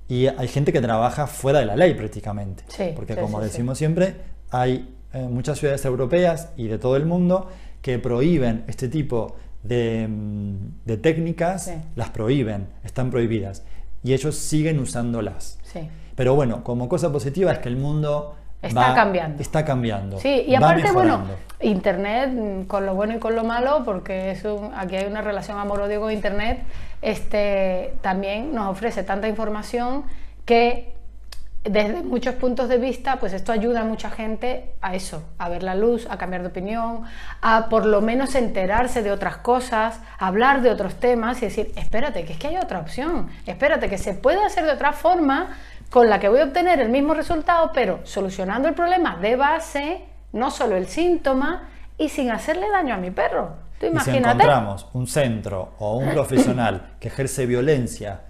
Y 0.08 0.26
hay 0.26 0.46
gente 0.48 0.72
que 0.72 0.80
trabaja 0.80 1.26
fuera 1.26 1.60
de 1.60 1.66
la 1.66 1.74
ley 1.74 1.94
prácticamente. 1.94 2.64
Sí, 2.68 2.92
porque 2.94 3.14
sí, 3.14 3.20
como 3.20 3.40
decimos 3.40 3.78
siempre, 3.78 4.16
hay 4.50 4.94
eh, 5.12 5.26
muchas 5.28 5.58
ciudades 5.58 5.84
europeas 5.84 6.50
y 6.56 6.68
de 6.68 6.78
todo 6.78 6.96
el 6.96 7.06
mundo 7.06 7.48
que 7.82 7.98
prohíben 7.98 8.64
este 8.68 8.88
tipo 8.88 9.36
de, 9.64 10.06
mm, 10.08 10.56
de 10.84 10.96
técnicas, 10.98 11.72
las 11.96 12.10
prohíben, 12.10 12.68
están 12.84 13.10
prohibidas. 13.10 13.64
Y 14.06 14.14
ellos 14.14 14.36
siguen 14.36 14.78
usándolas. 14.78 15.58
Sí. 15.64 15.80
Pero 16.14 16.34
bueno, 16.36 16.62
como 16.62 16.88
cosa 16.88 17.10
positiva 17.10 17.50
es 17.52 17.58
que 17.58 17.68
el 17.68 17.76
mundo 17.76 18.36
Está 18.62 18.90
va- 18.90 18.94
cambiando. 18.94 19.42
Está 19.42 19.64
cambiando. 19.64 20.18
Sí, 20.20 20.44
y 20.46 20.54
aparte, 20.54 20.92
bueno. 20.92 21.22
Internet, 21.60 22.66
con 22.68 22.86
lo 22.86 22.94
bueno 22.94 23.16
y 23.16 23.18
con 23.18 23.34
lo 23.34 23.42
malo, 23.42 23.82
porque 23.84 24.30
es 24.30 24.44
un- 24.44 24.70
aquí 24.76 24.94
hay 24.96 25.06
una 25.06 25.22
relación 25.22 25.58
amor-odio 25.58 26.00
con 26.00 26.12
Internet, 26.12 26.60
este, 27.02 27.94
también 28.00 28.54
nos 28.54 28.68
ofrece 28.70 29.02
tanta 29.02 29.26
información 29.28 30.04
que 30.44 30.92
desde 31.70 32.02
muchos 32.02 32.34
puntos 32.34 32.68
de 32.68 32.78
vista, 32.78 33.16
pues 33.16 33.32
esto 33.32 33.52
ayuda 33.52 33.80
a 33.80 33.84
mucha 33.84 34.10
gente 34.10 34.74
a 34.80 34.94
eso, 34.94 35.22
a 35.38 35.48
ver 35.48 35.62
la 35.62 35.74
luz, 35.74 36.06
a 36.10 36.18
cambiar 36.18 36.42
de 36.42 36.48
opinión, 36.48 37.02
a 37.42 37.68
por 37.68 37.86
lo 37.86 38.00
menos 38.00 38.34
enterarse 38.34 39.02
de 39.02 39.12
otras 39.12 39.38
cosas, 39.38 40.00
a 40.18 40.26
hablar 40.26 40.62
de 40.62 40.70
otros 40.70 40.96
temas 40.96 41.38
y 41.38 41.46
decir, 41.46 41.72
espérate, 41.76 42.24
que 42.24 42.32
es 42.34 42.38
que 42.38 42.48
hay 42.48 42.56
otra 42.56 42.78
opción, 42.78 43.28
espérate, 43.46 43.88
que 43.88 43.98
se 43.98 44.14
puede 44.14 44.44
hacer 44.44 44.64
de 44.64 44.72
otra 44.72 44.92
forma 44.92 45.56
con 45.90 46.08
la 46.08 46.18
que 46.18 46.28
voy 46.28 46.40
a 46.40 46.44
obtener 46.44 46.80
el 46.80 46.88
mismo 46.88 47.14
resultado, 47.14 47.70
pero 47.72 48.00
solucionando 48.04 48.68
el 48.68 48.74
problema 48.74 49.16
de 49.16 49.36
base, 49.36 50.04
no 50.32 50.50
solo 50.50 50.76
el 50.76 50.86
síntoma, 50.88 51.68
y 51.98 52.08
sin 52.08 52.30
hacerle 52.30 52.68
daño 52.70 52.94
a 52.94 52.98
mi 52.98 53.10
perro. 53.10 53.56
Tú 53.78 53.86
Y 53.86 53.88
si 53.88 53.92
imagínate. 53.92 54.42
encontramos 54.42 54.88
un 54.94 55.06
centro 55.06 55.74
o 55.78 55.96
un 55.96 56.10
profesional 56.10 56.94
que 57.00 57.08
ejerce 57.08 57.46
violencia 57.46 58.22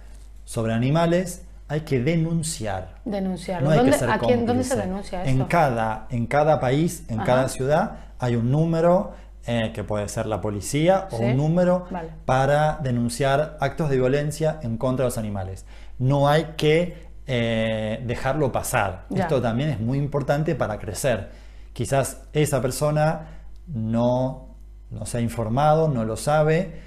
sobre 0.44 0.72
animales, 0.74 1.45
hay 1.68 1.80
que 1.80 2.00
denunciar. 2.00 2.96
Denunciarlo. 3.04 3.66
No 3.68 3.72
hay 3.72 3.84
que 3.90 3.90
¿Dónde, 3.98 4.12
¿a 4.12 4.18
quién- 4.18 4.46
¿Dónde 4.46 4.64
se 4.64 4.76
denuncia 4.76 5.22
En 5.24 5.36
esto? 5.36 5.48
cada, 5.48 6.06
en 6.10 6.26
cada 6.26 6.60
país, 6.60 7.04
en 7.08 7.16
Ajá. 7.20 7.26
cada 7.26 7.48
ciudad, 7.48 7.96
hay 8.18 8.36
un 8.36 8.50
número 8.50 9.12
eh, 9.48 9.70
que 9.72 9.84
puede 9.84 10.08
ser 10.08 10.26
la 10.26 10.40
policía 10.40 11.06
o 11.12 11.18
Sí. 11.18 11.22
un 11.24 11.36
número 11.36 11.86
Vale. 11.90 12.10
para 12.24 12.78
denunciar 12.82 13.56
actos 13.60 13.88
de 13.90 13.96
violencia 13.96 14.58
en 14.62 14.76
contra 14.76 15.04
de 15.04 15.08
los 15.08 15.18
animales. 15.18 15.66
No 15.98 16.28
hay 16.28 16.54
que 16.56 17.06
eh, 17.28 18.02
dejarlo 18.06 18.50
pasar. 18.52 19.04
Ya. 19.10 19.22
Esto 19.24 19.40
también 19.42 19.70
es 19.70 19.80
muy 19.80 19.98
importante 19.98 20.54
para 20.54 20.78
crecer. 20.78 21.30
Quizás 21.72 22.22
esa 22.32 22.60
persona 22.62 23.26
no, 23.66 24.48
no 24.90 25.06
se 25.06 25.18
ha 25.18 25.20
informado, 25.20 25.88
no 25.88 26.04
lo 26.04 26.16
sabe 26.16 26.80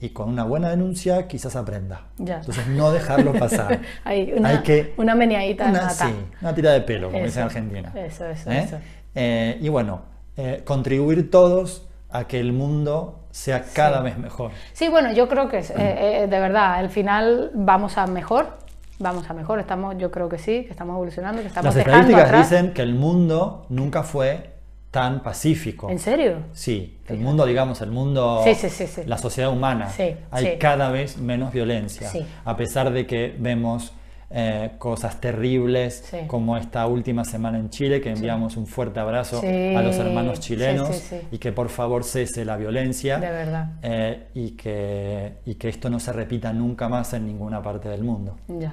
y 0.00 0.10
con 0.10 0.28
una 0.28 0.44
buena 0.44 0.68
denuncia 0.70 1.26
quizás 1.26 1.56
aprenda. 1.56 2.02
Ya. 2.18 2.36
Entonces 2.38 2.66
no 2.68 2.90
dejarlo 2.92 3.32
pasar. 3.32 3.80
Hay 4.04 4.32
una, 4.36 4.48
Hay 4.50 4.58
que 4.58 4.94
una 4.98 5.14
meneadita 5.14 5.64
en 5.64 5.70
una, 5.70 5.90
sí, 5.90 6.04
una 6.40 6.54
tira 6.54 6.72
de 6.72 6.80
pelo, 6.82 7.10
como 7.10 7.24
dice 7.24 7.40
en 7.40 7.46
Argentina. 7.46 7.92
eso, 7.94 8.26
eso, 8.26 8.50
¿Eh? 8.50 8.58
eso. 8.58 8.78
Eh, 9.14 9.58
y 9.60 9.68
bueno, 9.70 10.02
eh, 10.36 10.62
contribuir 10.64 11.30
todos 11.30 11.86
a 12.10 12.24
que 12.26 12.38
el 12.38 12.52
mundo 12.52 13.20
sea 13.30 13.64
cada 13.74 13.98
Sí. 13.98 14.04
vez 14.04 14.18
mejor. 14.18 14.50
Sí, 14.72 14.88
bueno, 14.88 15.12
yo 15.12 15.28
creo 15.28 15.48
que 15.48 15.58
es, 15.58 15.68
de 15.74 16.26
verdad, 16.28 16.74
al 16.74 16.90
final 16.90 17.50
vamos 17.54 17.96
a 17.98 18.06
mejor, 18.06 18.58
vamos 18.98 19.28
a 19.28 19.34
mejor, 19.34 19.60
estamos, 19.60 19.96
yo 19.98 20.10
creo 20.10 20.28
que 20.28 20.38
sí, 20.38 20.64
que 20.64 20.70
estamos 20.70 20.94
evolucionando, 20.94 21.40
que 21.42 21.48
estamos 21.48 21.66
Las 21.66 21.74
dejando 21.74 21.98
estadísticas 22.08 22.28
atrás. 22.28 22.50
dicen 22.50 22.72
que 22.74 22.82
el 22.82 22.94
mundo 22.94 23.66
nunca 23.70 24.02
fue 24.02 24.55
tan 24.96 25.22
pacífico. 25.22 25.90
¿En 25.90 25.98
serio? 25.98 26.38
Sí, 26.54 26.96
el 27.08 27.18
mundo, 27.18 27.44
digamos, 27.44 27.82
el 27.82 27.90
mundo, 27.90 28.40
Sí, 28.44 28.54
sí, 28.54 28.70
sí, 28.70 29.02
la 29.04 29.18
sociedad 29.18 29.52
humana, 29.52 29.92
hay 30.30 30.56
cada 30.56 30.90
vez 30.90 31.18
menos 31.18 31.52
violencia, 31.52 32.10
a 32.46 32.56
pesar 32.56 32.90
de 32.90 33.06
que 33.06 33.36
vemos 33.38 33.92
eh, 34.30 34.70
cosas 34.78 35.20
terribles 35.20 36.10
como 36.28 36.56
esta 36.56 36.86
última 36.86 37.26
semana 37.26 37.58
en 37.58 37.68
Chile, 37.68 38.00
que 38.00 38.08
enviamos 38.08 38.56
un 38.56 38.66
fuerte 38.66 38.98
abrazo 38.98 39.42
a 39.42 39.82
los 39.82 39.96
hermanos 39.98 40.40
chilenos 40.40 40.88
y 41.30 41.36
que 41.36 41.52
por 41.52 41.68
favor 41.68 42.02
cese 42.02 42.46
la 42.46 42.56
violencia 42.56 43.18
De 43.18 43.30
verdad. 43.30 43.72
eh, 43.82 44.28
y, 44.32 44.52
que, 44.52 45.34
y 45.44 45.56
que 45.56 45.68
esto 45.68 45.90
no 45.90 46.00
se 46.00 46.10
repita 46.14 46.54
nunca 46.54 46.88
más 46.88 47.12
en 47.12 47.26
ninguna 47.26 47.60
parte 47.62 47.90
del 47.90 48.02
mundo. 48.02 48.38
Ya. 48.48 48.72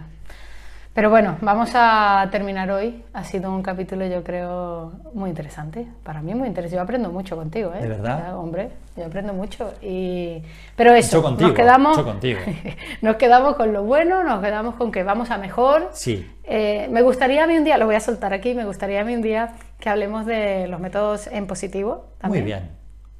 Pero 0.94 1.10
bueno, 1.10 1.38
vamos 1.42 1.72
a 1.74 2.28
terminar 2.32 2.70
hoy. 2.70 3.04
Ha 3.14 3.24
sido 3.24 3.52
un 3.52 3.64
capítulo, 3.64 4.06
yo 4.06 4.24
creo, 4.24 4.92
muy 5.16 5.32
interesante. 5.32 5.88
Para 6.04 6.22
mí 6.22 6.36
muy 6.36 6.48
interesante. 6.48 6.76
Yo 6.76 6.84
aprendo 6.84 7.10
mucho 7.10 7.36
contigo, 7.36 7.74
¿eh? 7.74 7.82
¿De 7.82 7.88
verdad? 7.88 8.38
Hombre, 8.38 8.70
yo 8.96 9.06
aprendo 9.08 9.34
mucho. 9.34 9.74
Y... 9.82 10.44
Pero 10.76 10.94
eso, 10.94 11.24
contigo, 11.24 11.48
nos 11.50 11.58
quedamos, 11.58 11.98
contigo. 12.00 12.40
nos 13.02 13.16
quedamos 13.16 13.56
con 13.56 13.74
lo 13.74 13.84
bueno, 13.84 14.24
nos 14.24 14.44
quedamos 14.44 14.76
con 14.76 14.92
que 14.92 15.02
vamos 15.02 15.32
a 15.32 15.38
mejor. 15.40 15.90
Sí, 15.94 16.30
Eh, 16.44 16.88
me 16.92 17.02
gustaría 17.02 17.44
a 17.44 17.48
mí 17.48 17.58
un 17.58 17.64
día, 17.64 17.80
lo 17.80 17.86
voy 17.88 17.96
a 17.96 18.00
soltar 18.00 18.32
aquí, 18.34 18.54
me 18.54 18.66
gustaría 18.66 19.02
a 19.02 19.04
mí 19.04 19.16
un 19.16 19.22
día 19.24 19.54
que 19.80 19.90
hablemos 19.90 20.28
de 20.28 20.68
los 20.68 20.80
métodos 20.80 21.26
en 21.26 21.48
positivo. 21.48 21.92
muy 21.96 22.20
También, 22.20 22.46
bien. 22.46 22.70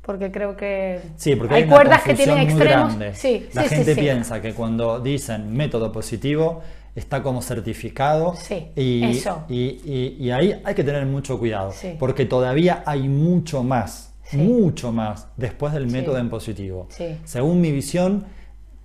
Porque 0.04 0.32
creo 0.32 0.56
que 0.58 1.00
Sí, 1.16 1.36
porque 1.36 1.56
hay, 1.56 1.66
cuerdas 1.66 2.04
que 2.04 2.14
tienen 2.14 2.36
muy 2.36 2.46
extremos. 2.46 2.94
Sí, 3.14 3.50
La 3.54 3.64
sí, 3.64 3.70
gente 3.70 3.96
sí. 3.96 4.00
piensa 4.02 4.42
que 4.42 4.54
cuando 4.54 5.00
dicen 5.00 5.54
método 5.56 5.92
positivo 5.92 6.62
está 6.96 7.24
como 7.24 7.42
certificado 7.42 8.36
Sí, 8.36 8.68
y, 8.76 9.04
eso. 9.04 9.46
y- 9.50 9.82
y- 9.86 10.18
y 10.20 10.32
ahí 10.32 10.62
hay 10.64 10.76
que 10.76 10.84
tener 10.84 11.06
mucho 11.06 11.40
cuidado 11.40 11.72
Sí. 11.72 11.96
porque 12.00 12.26
todavía 12.26 12.84
hay 12.86 13.08
mucho 13.10 13.64
más, 13.64 14.14
Sí. 14.24 14.38
mucho 14.38 14.92
más 14.92 15.28
después 15.38 15.74
del 15.74 15.88
método 15.88 16.18
en 16.18 16.30
positivo. 16.30 16.88
Según 17.24 17.62
mi 17.62 17.72
visión, 17.72 18.26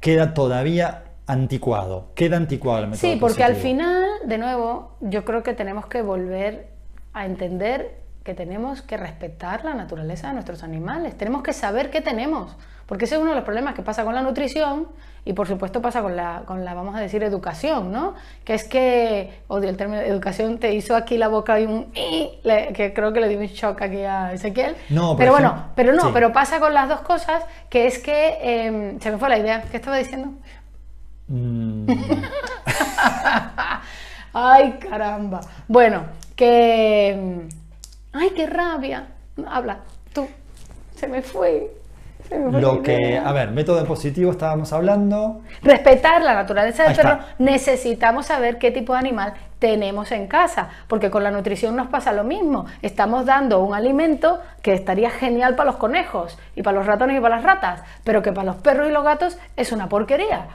queda 0.00 0.32
todavía 0.34 1.04
anticuado, 1.26 2.12
queda 2.14 2.36
anticuado 2.38 2.78
el 2.84 2.90
método 2.90 3.00
Sí, 3.12 3.16
porque 3.20 3.44
al 3.44 3.54
final, 3.56 4.04
de 4.26 4.38
nuevo, 4.38 4.96
yo 5.00 5.24
creo 5.24 5.42
que 5.42 5.52
tenemos 5.52 5.86
que 5.86 6.00
volver 6.02 6.68
a 7.12 7.26
entender 7.26 8.00
que 8.28 8.34
tenemos 8.34 8.82
que 8.82 8.98
respetar 8.98 9.64
la 9.64 9.72
naturaleza 9.72 10.28
de 10.28 10.34
nuestros 10.34 10.62
animales, 10.62 11.16
tenemos 11.16 11.42
que 11.42 11.54
saber 11.54 11.88
qué 11.88 12.02
tenemos, 12.02 12.54
porque 12.84 13.06
ese 13.06 13.14
es 13.14 13.22
uno 13.22 13.30
de 13.30 13.36
los 13.36 13.44
problemas 13.44 13.74
que 13.74 13.80
pasa 13.80 14.04
con 14.04 14.14
la 14.14 14.20
nutrición 14.20 14.88
y 15.24 15.32
por 15.32 15.48
supuesto 15.48 15.80
pasa 15.80 16.02
con 16.02 16.14
la, 16.14 16.42
con 16.44 16.62
la 16.62 16.74
vamos 16.74 16.94
a 16.94 17.00
decir, 17.00 17.22
educación, 17.22 17.90
¿no? 17.90 18.12
Que 18.44 18.52
es 18.52 18.64
que, 18.64 19.40
odio 19.46 19.70
el 19.70 19.78
término 19.78 20.02
educación, 20.02 20.58
te 20.58 20.74
hizo 20.74 20.94
aquí 20.94 21.16
la 21.16 21.28
boca 21.28 21.58
y 21.58 21.64
un... 21.64 21.90
que 21.90 22.92
creo 22.94 23.14
que 23.14 23.20
le 23.20 23.30
dio 23.30 23.38
un 23.38 23.46
shock 23.46 23.80
aquí 23.80 24.02
a 24.02 24.34
Ezequiel. 24.34 24.76
No, 24.90 25.16
pero 25.16 25.32
bueno, 25.32 25.70
pero 25.74 25.94
no, 25.94 26.12
pero 26.12 26.30
pasa 26.30 26.60
con 26.60 26.74
las 26.74 26.86
dos 26.86 27.00
cosas, 27.00 27.42
que 27.70 27.86
es 27.86 27.98
que, 27.98 28.40
em, 28.42 29.00
se 29.00 29.10
me 29.10 29.16
fue 29.16 29.30
la 29.30 29.38
idea, 29.38 29.62
¿qué 29.70 29.78
estaba 29.78 29.96
diciendo? 29.96 30.34
Mm. 31.28 31.86
Ay, 34.34 34.72
caramba. 34.72 35.40
Bueno, 35.66 36.02
que... 36.36 37.48
Ay, 38.12 38.30
qué 38.34 38.46
rabia. 38.46 39.06
Habla, 39.46 39.78
tú. 40.12 40.26
Se 40.94 41.06
me 41.06 41.22
fue. 41.22 41.70
Lo 42.30 42.82
que, 42.82 43.16
a 43.16 43.32
ver, 43.32 43.52
método 43.52 43.84
positivo 43.86 44.32
estábamos 44.32 44.72
hablando. 44.72 45.40
Respetar 45.62 46.22
la 46.22 46.34
naturaleza 46.34 46.84
del 46.84 46.96
perro. 46.96 47.20
Necesitamos 47.38 48.26
saber 48.26 48.58
qué 48.58 48.70
tipo 48.70 48.92
de 48.92 48.98
animal 48.98 49.34
tenemos 49.58 50.12
en 50.12 50.26
casa, 50.26 50.68
porque 50.88 51.10
con 51.10 51.24
la 51.24 51.30
nutrición 51.30 51.74
nos 51.74 51.88
pasa 51.88 52.12
lo 52.12 52.24
mismo. 52.24 52.66
Estamos 52.82 53.24
dando 53.24 53.60
un 53.60 53.74
alimento 53.74 54.40
que 54.62 54.74
estaría 54.74 55.10
genial 55.10 55.56
para 55.56 55.70
los 55.70 55.76
conejos 55.76 56.38
y 56.54 56.62
para 56.62 56.76
los 56.76 56.86
ratones 56.86 57.16
y 57.16 57.20
para 57.20 57.36
las 57.36 57.44
ratas, 57.44 57.82
pero 58.04 58.22
que 58.22 58.32
para 58.32 58.52
los 58.52 58.56
perros 58.56 58.88
y 58.88 58.92
los 58.92 59.04
gatos 59.04 59.38
es 59.56 59.72
una 59.72 59.88
porquería. 59.88 60.46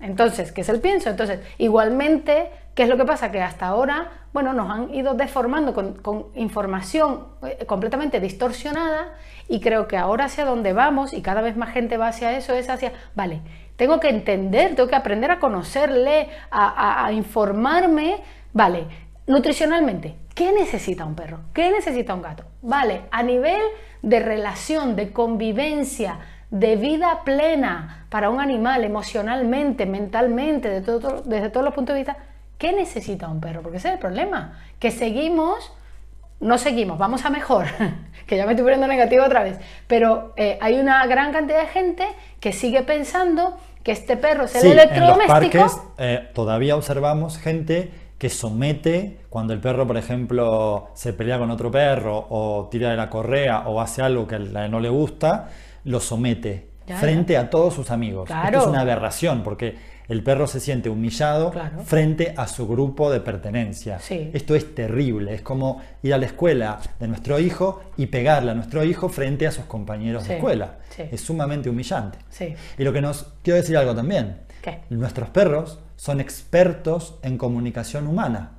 Entonces, 0.00 0.52
¿qué 0.52 0.60
es 0.60 0.68
el 0.68 0.80
pienso? 0.80 1.10
Entonces, 1.10 1.40
igualmente, 1.58 2.50
¿qué 2.74 2.82
es 2.82 2.88
lo 2.88 2.96
que 2.96 3.04
pasa? 3.04 3.30
Que 3.30 3.40
hasta 3.40 3.66
ahora, 3.66 4.08
bueno, 4.32 4.52
nos 4.52 4.70
han 4.70 4.92
ido 4.94 5.14
deformando 5.14 5.72
con, 5.72 6.26
información 6.34 7.28
eh, 7.42 7.64
completamente 7.66 8.20
distorsionada 8.20 9.14
y 9.48 9.60
creo 9.60 9.88
que 9.88 9.96
ahora 9.96 10.26
hacia 10.26 10.44
donde 10.44 10.72
vamos 10.72 11.12
y 11.12 11.22
cada 11.22 11.40
vez 11.40 11.56
más 11.56 11.70
gente 11.70 11.96
va 11.96 12.08
hacia 12.08 12.36
eso 12.36 12.54
es 12.54 12.68
hacia, 12.68 12.92
vale, 13.14 13.40
tengo 13.76 14.00
que 14.00 14.08
entender, 14.08 14.74
tengo 14.74 14.88
que 14.88 14.96
aprender 14.96 15.30
a 15.30 15.38
conocerle, 15.38 16.28
a, 16.50 17.06
a 17.06 17.12
informarme, 17.12 18.16
vale, 18.52 18.86
nutricionalmente, 19.26 20.16
¿qué 20.34 20.52
necesita 20.52 21.04
un 21.04 21.14
perro? 21.14 21.40
¿Qué 21.52 21.70
necesita 21.70 22.14
un 22.14 22.22
gato? 22.22 22.44
Vale, 22.62 23.02
a 23.10 23.22
nivel 23.22 23.62
de 24.02 24.20
relación, 24.20 24.96
de 24.96 25.12
convivencia, 25.12 26.18
de 26.54 26.76
vida 26.76 27.22
plena 27.24 28.06
para 28.10 28.30
un 28.30 28.40
animal 28.40 28.84
emocionalmente, 28.84 29.86
mentalmente, 29.86 30.70
de 30.70 30.82
todo, 30.82 31.22
desde 31.22 31.50
todos 31.50 31.64
los 31.64 31.74
puntos 31.74 31.94
de 31.94 32.00
vista, 32.02 32.16
¿qué 32.58 32.72
necesita 32.72 33.28
un 33.28 33.40
perro? 33.40 33.60
Porque 33.60 33.78
ese 33.78 33.88
es 33.88 33.94
el 33.94 33.98
problema, 33.98 34.60
que 34.78 34.92
seguimos, 34.92 35.72
no 36.38 36.56
seguimos, 36.56 36.96
vamos 36.96 37.24
a 37.24 37.30
mejor, 37.30 37.66
que 38.28 38.36
ya 38.36 38.46
me 38.46 38.52
estoy 38.52 38.62
poniendo 38.62 38.86
negativo 38.86 39.24
otra 39.24 39.42
vez, 39.42 39.58
pero 39.88 40.32
eh, 40.36 40.56
hay 40.60 40.78
una 40.78 41.04
gran 41.08 41.32
cantidad 41.32 41.58
de 41.58 41.66
gente 41.66 42.06
que 42.38 42.52
sigue 42.52 42.84
pensando 42.84 43.56
que 43.82 43.90
este 43.90 44.16
perro 44.16 44.44
es 44.44 44.54
el 44.54 44.78
electrodoméstico. 44.78 45.56
En 45.56 45.62
los 45.64 45.72
parques 45.72 45.88
eh, 45.98 46.30
todavía 46.34 46.76
observamos 46.76 47.36
gente 47.36 47.90
que 48.16 48.30
somete 48.30 49.18
cuando 49.28 49.54
el 49.54 49.58
perro, 49.58 49.88
por 49.88 49.96
ejemplo, 49.96 50.90
se 50.94 51.12
pelea 51.14 51.36
con 51.36 51.50
otro 51.50 51.72
perro 51.72 52.28
o 52.30 52.68
tira 52.70 52.90
de 52.90 52.96
la 52.96 53.10
correa 53.10 53.64
o 53.66 53.80
hace 53.80 54.02
algo 54.02 54.28
que 54.28 54.38
no 54.38 54.78
le 54.78 54.88
gusta, 54.88 55.48
lo 55.84 56.00
somete 56.00 56.68
frente 57.00 57.36
a 57.36 57.50
todos 57.50 57.74
sus 57.74 57.90
amigos. 57.90 58.30
Esto 58.30 58.58
es 58.58 58.66
una 58.66 58.80
aberración 58.80 59.42
porque 59.42 59.76
el 60.08 60.22
perro 60.22 60.46
se 60.46 60.60
siente 60.60 60.90
humillado 60.90 61.52
frente 61.84 62.34
a 62.36 62.46
su 62.46 62.68
grupo 62.68 63.10
de 63.10 63.20
pertenencia. 63.20 63.98
Esto 64.08 64.54
es 64.54 64.74
terrible, 64.74 65.34
es 65.34 65.42
como 65.42 65.80
ir 66.02 66.12
a 66.12 66.18
la 66.18 66.26
escuela 66.26 66.80
de 67.00 67.08
nuestro 67.08 67.38
hijo 67.38 67.82
y 67.96 68.06
pegarle 68.06 68.50
a 68.50 68.54
nuestro 68.54 68.84
hijo 68.84 69.08
frente 69.08 69.46
a 69.46 69.52
sus 69.52 69.64
compañeros 69.64 70.28
de 70.28 70.36
escuela. 70.36 70.78
Es 70.98 71.20
sumamente 71.22 71.70
humillante. 71.70 72.18
Y 72.78 72.84
lo 72.84 72.92
que 72.92 73.00
nos 73.00 73.32
quiero 73.42 73.56
decir 73.56 73.76
algo 73.76 73.94
también. 73.94 74.42
Nuestros 74.90 75.30
perros 75.30 75.80
son 75.96 76.20
expertos 76.20 77.18
en 77.22 77.38
comunicación 77.38 78.06
humana. 78.06 78.58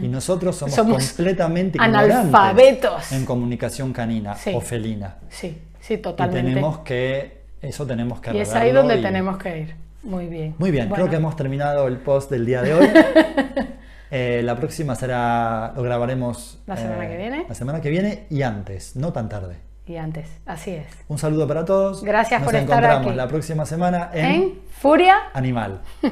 Y 0.00 0.08
nosotros 0.08 0.56
somos, 0.56 0.76
completamente 0.76 1.78
analfabetos 1.80 3.10
en 3.12 3.24
comunicación 3.24 3.92
canina 3.92 4.36
o 4.52 4.60
felina. 4.60 5.16
Sí. 5.30 5.56
Sí, 5.82 5.98
totalmente. 5.98 6.50
Y 6.50 6.54
tenemos 6.54 6.78
que, 6.78 7.42
eso 7.60 7.84
tenemos 7.86 8.20
que 8.20 8.32
Y 8.32 8.38
es 8.40 8.54
ahí 8.54 8.70
donde 8.70 8.98
tenemos 8.98 9.36
que 9.36 9.58
ir. 9.58 9.74
Muy 10.04 10.26
bien. 10.26 10.54
Muy 10.58 10.70
bien, 10.70 10.88
creo 10.88 11.10
que 11.10 11.16
hemos 11.16 11.36
terminado 11.36 11.88
el 11.88 11.96
post 11.98 12.30
del 12.30 12.46
día 12.46 12.62
de 12.62 12.74
hoy. 12.74 12.88
Eh, 14.14 14.42
la 14.44 14.56
próxima 14.56 14.94
será, 14.94 15.72
lo 15.74 15.82
grabaremos 15.82 16.58
la 16.66 16.76
semana 16.76 17.08
que 17.08 17.14
eh, 17.14 17.16
viene. 17.16 17.46
La 17.48 17.54
semana 17.54 17.80
que 17.80 17.88
viene 17.88 18.26
y 18.28 18.42
antes, 18.42 18.94
no 18.94 19.10
tan 19.10 19.30
tarde. 19.30 19.56
Y 19.86 19.96
antes, 19.96 20.28
así 20.44 20.72
es. 20.72 20.86
Un 21.08 21.16
saludo 21.16 21.48
para 21.48 21.64
todos. 21.64 22.04
Gracias 22.04 22.42
por 22.42 22.54
estar 22.54 22.60
aquí. 22.60 22.82
Nos 22.82 22.90
encontramos 22.90 23.16
la 23.16 23.26
próxima 23.26 23.64
semana 23.64 24.10
en, 24.12 24.26
en 24.26 24.60
Furia 24.70 25.16
Animal. 25.32 25.80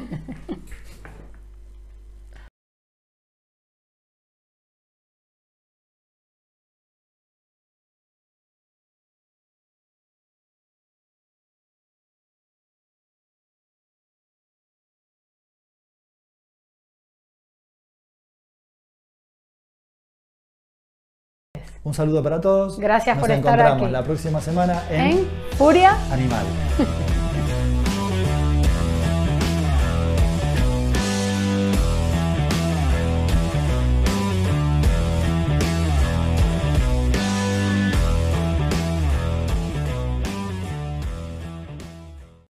Un 21.83 21.95
saludo 21.95 22.23
para 22.23 22.41
todos. 22.41 22.79
Gracias 22.79 23.19
por 23.19 23.31
estar 23.31 23.39
aquí. 23.39 23.47
Nos 23.47 23.57
encontramos 23.57 23.91
la 23.91 24.03
próxima 24.03 24.41
semana 24.41 24.83
en, 24.91 25.01
en 25.01 25.29
Furia 25.57 25.97
Animal. 26.13 26.45